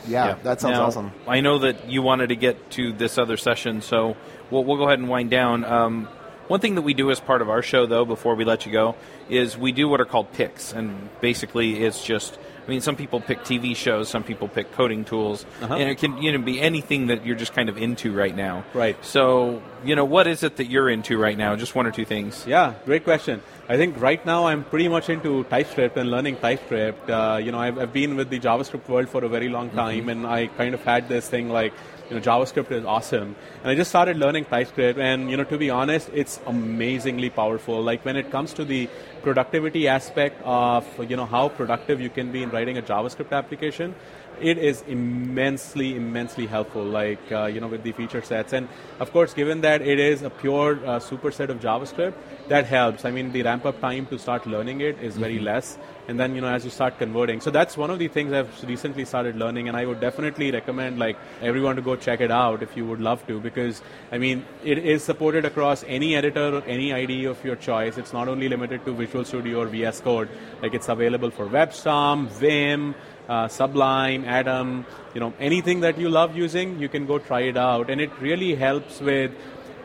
Yeah, 0.08 0.34
that 0.42 0.60
sounds 0.60 0.74
Now, 0.78 0.86
awesome. 0.86 1.12
I 1.28 1.40
know 1.40 1.58
that 1.58 1.88
you 1.88 2.02
wanted 2.02 2.30
to 2.30 2.36
get 2.36 2.70
to 2.72 2.92
this 2.92 3.16
other 3.16 3.36
session, 3.36 3.80
so 3.80 4.16
we'll, 4.50 4.64
we'll 4.64 4.76
go 4.78 4.84
ahead 4.88 4.98
and 4.98 5.08
wind 5.08 5.30
down. 5.30 5.64
Um, 5.64 6.08
one 6.48 6.58
thing 6.58 6.74
that 6.74 6.82
we 6.82 6.94
do 6.94 7.12
as 7.12 7.20
part 7.20 7.42
of 7.42 7.48
our 7.48 7.62
show, 7.62 7.86
though, 7.86 8.04
before 8.04 8.34
we 8.34 8.44
let 8.44 8.66
you 8.66 8.72
go, 8.72 8.96
is 9.28 9.56
we 9.56 9.70
do 9.70 9.88
what 9.88 10.00
are 10.00 10.04
called 10.04 10.32
picks, 10.32 10.72
and 10.72 11.08
basically 11.20 11.84
it's 11.84 12.02
just. 12.04 12.38
I 12.66 12.70
mean, 12.70 12.82
some 12.82 12.94
people 12.94 13.20
pick 13.20 13.40
TV 13.40 13.74
shows, 13.74 14.08
some 14.08 14.22
people 14.22 14.46
pick 14.46 14.70
coding 14.72 15.04
tools, 15.04 15.44
Uh-huh. 15.62 15.74
and 15.74 15.88
it 15.90 15.98
can 15.98 16.18
you 16.22 16.30
know 16.32 16.38
be 16.38 16.60
anything 16.60 17.06
that 17.08 17.24
you're 17.26 17.34
just 17.36 17.52
kind 17.52 17.68
of 17.68 17.76
into 17.76 18.12
right 18.12 18.34
now. 18.36 18.64
Right. 18.74 18.96
So, 19.04 19.60
you 19.84 19.96
know, 19.96 20.04
what 20.04 20.26
is 20.26 20.42
it 20.44 20.56
that 20.56 20.66
you're 20.66 20.88
into 20.90 21.18
right 21.18 21.36
now? 21.36 21.56
Just 21.56 21.74
one 21.74 21.86
or 21.86 21.90
two 21.90 22.04
things. 22.04 22.44
Yeah, 22.46 22.74
great 22.84 23.02
question. 23.04 23.42
I 23.70 23.76
think 23.76 24.00
right 24.00 24.26
now 24.26 24.48
I'm 24.48 24.64
pretty 24.64 24.88
much 24.88 25.08
into 25.10 25.44
TypeScript 25.44 25.96
and 25.96 26.10
learning 26.10 26.38
TypeScript. 26.38 27.08
Uh, 27.08 27.38
you 27.40 27.52
know, 27.52 27.60
I've, 27.60 27.78
I've 27.78 27.92
been 27.92 28.16
with 28.16 28.28
the 28.28 28.40
JavaScript 28.40 28.88
world 28.88 29.08
for 29.08 29.22
a 29.24 29.28
very 29.28 29.48
long 29.48 29.70
time, 29.70 30.08
and 30.08 30.26
I 30.26 30.48
kind 30.48 30.74
of 30.74 30.82
had 30.82 31.08
this 31.08 31.28
thing 31.28 31.50
like, 31.50 31.72
you 32.08 32.16
know, 32.16 32.20
JavaScript 32.20 32.72
is 32.72 32.84
awesome. 32.84 33.36
And 33.62 33.70
I 33.70 33.76
just 33.76 33.90
started 33.90 34.16
learning 34.16 34.46
TypeScript, 34.46 34.98
and 34.98 35.30
you 35.30 35.36
know, 35.36 35.44
to 35.44 35.56
be 35.56 35.70
honest, 35.70 36.10
it's 36.12 36.40
amazingly 36.48 37.30
powerful. 37.30 37.80
Like 37.80 38.04
when 38.04 38.16
it 38.16 38.32
comes 38.32 38.52
to 38.54 38.64
the 38.64 38.88
productivity 39.22 39.86
aspect 39.86 40.42
of 40.42 40.84
you 41.08 41.14
know 41.14 41.26
how 41.26 41.48
productive 41.48 42.00
you 42.00 42.10
can 42.10 42.32
be 42.32 42.42
in 42.42 42.50
writing 42.50 42.76
a 42.76 42.82
JavaScript 42.82 43.30
application, 43.30 43.94
it 44.40 44.58
is 44.58 44.82
immensely, 44.88 45.96
immensely 45.96 46.46
helpful. 46.46 46.84
Like 46.84 47.20
uh, 47.30 47.46
you 47.46 47.60
know, 47.60 47.68
with 47.68 47.82
the 47.82 47.92
feature 47.92 48.22
sets, 48.22 48.52
and 48.52 48.68
of 48.98 49.12
course, 49.12 49.34
given 49.34 49.60
that 49.62 49.82
it 49.82 49.98
is 49.98 50.22
a 50.22 50.30
pure 50.30 50.76
uh, 50.86 50.98
superset 50.98 51.48
of 51.48 51.60
JavaScript, 51.60 52.14
that 52.48 52.66
helps. 52.66 53.04
I 53.04 53.10
mean, 53.10 53.32
the 53.32 53.42
ramp 53.42 53.66
up 53.66 53.80
time 53.80 54.06
to 54.06 54.18
start 54.18 54.46
learning 54.46 54.80
it 54.80 54.98
is 55.02 55.16
very 55.16 55.38
less, 55.38 55.78
and 56.08 56.18
then 56.18 56.34
you 56.34 56.40
know, 56.40 56.48
as 56.48 56.64
you 56.64 56.70
start 56.70 56.98
converting, 56.98 57.40
so 57.40 57.50
that's 57.50 57.76
one 57.76 57.90
of 57.90 57.98
the 57.98 58.08
things 58.08 58.32
I've 58.32 58.64
recently 58.64 59.04
started 59.04 59.36
learning, 59.36 59.68
and 59.68 59.76
I 59.76 59.86
would 59.86 60.00
definitely 60.00 60.50
recommend 60.50 60.98
like 60.98 61.16
everyone 61.42 61.76
to 61.76 61.82
go 61.82 61.96
check 61.96 62.20
it 62.20 62.30
out 62.30 62.62
if 62.62 62.76
you 62.76 62.86
would 62.86 63.00
love 63.00 63.26
to, 63.28 63.40
because 63.40 63.82
I 64.10 64.18
mean, 64.18 64.44
it 64.64 64.78
is 64.78 65.04
supported 65.04 65.44
across 65.44 65.84
any 65.86 66.16
editor 66.16 66.56
or 66.56 66.62
any 66.64 66.92
IDE 66.92 67.26
of 67.26 67.44
your 67.44 67.56
choice. 67.56 67.98
It's 67.98 68.12
not 68.12 68.28
only 68.28 68.48
limited 68.48 68.84
to 68.84 68.92
Visual 68.94 69.24
Studio 69.24 69.60
or 69.60 69.66
VS 69.66 70.00
Code. 70.00 70.28
Like 70.62 70.74
it's 70.74 70.88
available 70.88 71.30
for 71.30 71.46
WebStorm, 71.46 72.28
Vim 72.28 72.94
uh, 73.30 73.46
Sublime, 73.46 74.24
Atom, 74.24 74.84
you 75.14 75.20
know, 75.20 75.32
anything 75.38 75.80
that 75.80 75.98
you 75.98 76.10
love 76.10 76.36
using, 76.36 76.80
you 76.80 76.88
can 76.88 77.06
go 77.06 77.18
try 77.18 77.42
it 77.42 77.56
out. 77.56 77.88
And 77.88 78.00
it 78.00 78.10
really 78.20 78.56
helps 78.56 79.00
with 79.00 79.30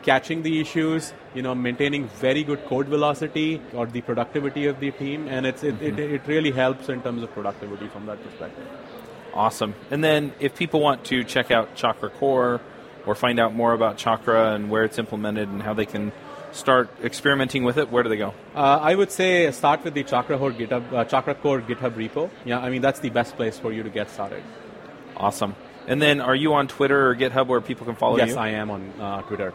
catching 0.02 0.42
the 0.42 0.60
issues, 0.60 1.12
you 1.34 1.42
know, 1.42 1.54
maintaining 1.54 2.08
very 2.08 2.42
good 2.42 2.64
code 2.66 2.88
velocity 2.88 3.62
or 3.72 3.86
the 3.86 4.00
productivity 4.00 4.66
of 4.66 4.80
the 4.80 4.90
team. 4.90 5.28
And 5.28 5.46
it's, 5.46 5.62
it, 5.62 5.80
it, 5.80 5.98
it 5.98 6.26
really 6.26 6.50
helps 6.50 6.88
in 6.88 7.02
terms 7.02 7.22
of 7.22 7.30
productivity 7.32 7.86
from 7.88 8.06
that 8.06 8.22
perspective. 8.22 8.66
Awesome. 9.32 9.74
And 9.90 10.02
then 10.02 10.32
if 10.40 10.56
people 10.56 10.80
want 10.80 11.04
to 11.04 11.22
check 11.22 11.50
out 11.50 11.76
Chakra 11.76 12.10
Core 12.10 12.60
or 13.06 13.14
find 13.14 13.38
out 13.38 13.54
more 13.54 13.74
about 13.74 13.96
Chakra 13.96 14.54
and 14.54 14.70
where 14.70 14.82
it's 14.82 14.98
implemented 14.98 15.48
and 15.48 15.62
how 15.62 15.74
they 15.74 15.86
can 15.86 16.10
start 16.52 16.90
experimenting 17.02 17.64
with 17.64 17.78
it, 17.78 17.90
where 17.90 18.02
do 18.02 18.08
they 18.08 18.16
go? 18.16 18.34
Uh, 18.54 18.78
I 18.82 18.94
would 18.94 19.10
say 19.10 19.50
start 19.52 19.84
with 19.84 19.94
the 19.94 20.04
Chakra 20.04 20.38
Core 20.38 20.52
GitHub, 20.52 20.92
uh, 20.92 21.04
Chakra 21.04 21.34
Core 21.34 21.60
GitHub 21.60 21.92
repo. 21.94 22.30
Yeah, 22.44 22.58
I 22.58 22.70
mean, 22.70 22.82
that's 22.82 23.00
the 23.00 23.10
best 23.10 23.36
place 23.36 23.58
for 23.58 23.72
you 23.72 23.82
to 23.82 23.90
get 23.90 24.10
started. 24.10 24.42
Awesome. 25.16 25.54
And 25.86 26.02
then 26.02 26.20
are 26.20 26.34
you 26.34 26.54
on 26.54 26.68
Twitter 26.68 27.10
or 27.10 27.16
GitHub 27.16 27.46
where 27.46 27.60
people 27.60 27.86
can 27.86 27.94
follow 27.94 28.18
yes, 28.18 28.28
you? 28.28 28.34
Yes, 28.34 28.38
I 28.38 28.48
am 28.50 28.70
on 28.70 28.92
uh, 29.00 29.22
Twitter. 29.22 29.54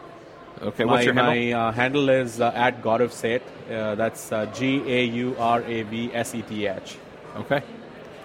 Okay, 0.60 0.84
my, 0.84 0.92
what's 0.92 1.04
your 1.04 1.14
handle? 1.14 1.34
my 1.34 1.52
uh, 1.52 1.72
handle 1.72 2.08
is 2.08 2.40
uh, 2.40 2.52
at 2.54 2.82
Gaurav 2.82 3.10
Seth. 3.10 3.42
Uh, 3.70 3.94
that's 3.96 4.30
uh, 4.30 4.46
G 4.46 4.82
A 4.86 5.04
U 5.04 5.36
R 5.38 5.62
A 5.62 5.82
V 5.82 6.14
S 6.14 6.34
E 6.34 6.42
T 6.42 6.66
H. 6.66 6.96
Okay. 7.36 7.62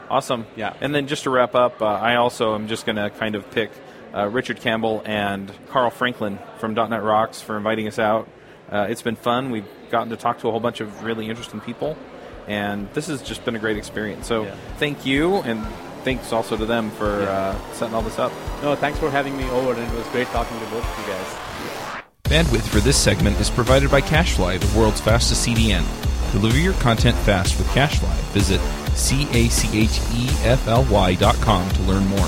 Awesome. 0.09 0.45
Yeah. 0.55 0.73
And 0.79 0.93
then 0.93 1.07
just 1.07 1.23
to 1.23 1.29
wrap 1.29 1.55
up, 1.55 1.81
uh, 1.81 1.85
I 1.85 2.15
also 2.15 2.55
am 2.55 2.67
just 2.67 2.85
going 2.85 2.95
to 2.95 3.09
kind 3.09 3.35
of 3.35 3.49
pick 3.51 3.71
uh, 4.13 4.27
Richard 4.27 4.61
Campbell 4.61 5.01
and 5.05 5.51
Carl 5.69 5.89
Franklin 5.89 6.39
from 6.59 6.73
.NET 6.73 7.03
Rocks 7.03 7.41
for 7.41 7.57
inviting 7.57 7.87
us 7.87 7.99
out. 7.99 8.27
Uh, 8.71 8.85
it's 8.89 9.01
been 9.01 9.15
fun. 9.15 9.49
We've 9.51 9.65
gotten 9.89 10.09
to 10.09 10.17
talk 10.17 10.39
to 10.39 10.47
a 10.47 10.51
whole 10.51 10.59
bunch 10.59 10.81
of 10.81 11.03
really 11.03 11.29
interesting 11.29 11.61
people, 11.61 11.95
and 12.47 12.89
this 12.93 13.07
has 13.07 13.21
just 13.21 13.45
been 13.45 13.55
a 13.55 13.59
great 13.59 13.77
experience. 13.77 14.27
So 14.27 14.43
Yeah. 14.43 14.55
thank 14.77 15.05
you, 15.05 15.37
and 15.37 15.65
thanks 16.03 16.33
also 16.33 16.57
to 16.57 16.65
them 16.65 16.91
for 16.91 17.21
Yeah. 17.23 17.29
uh, 17.29 17.55
setting 17.73 17.95
all 17.95 18.01
this 18.01 18.19
up. 18.19 18.31
No, 18.61 18.75
thanks 18.75 18.99
for 18.99 19.09
having 19.09 19.37
me 19.37 19.49
over, 19.51 19.71
and 19.73 19.81
it 19.81 19.93
was 19.97 20.05
great 20.11 20.27
talking 20.31 20.59
to 20.59 20.65
both 20.65 20.83
of 20.83 20.99
you 20.99 21.05
guys. 21.13 21.27
Bandwidth 22.25 22.67
for 22.67 22.81
this 22.81 22.97
segment 22.97 23.39
is 23.39 23.49
provided 23.49 23.89
by 23.89 24.01
CacheFly, 24.01 24.59
the 24.59 24.67
world's 24.77 24.99
fastest 24.99 25.43
CDN. 25.43 25.85
Deliver 26.33 26.57
your 26.57 26.73
content 26.73 27.15
fast 27.19 27.57
with 27.57 27.67
CacheFly. 27.69 28.13
Visit 28.33 28.59
C-A-C-H-E-F-L-Y 28.95 31.15
dot 31.15 31.39
com 31.39 31.69
to 31.69 31.81
learn 31.83 32.05
more. 32.07 32.27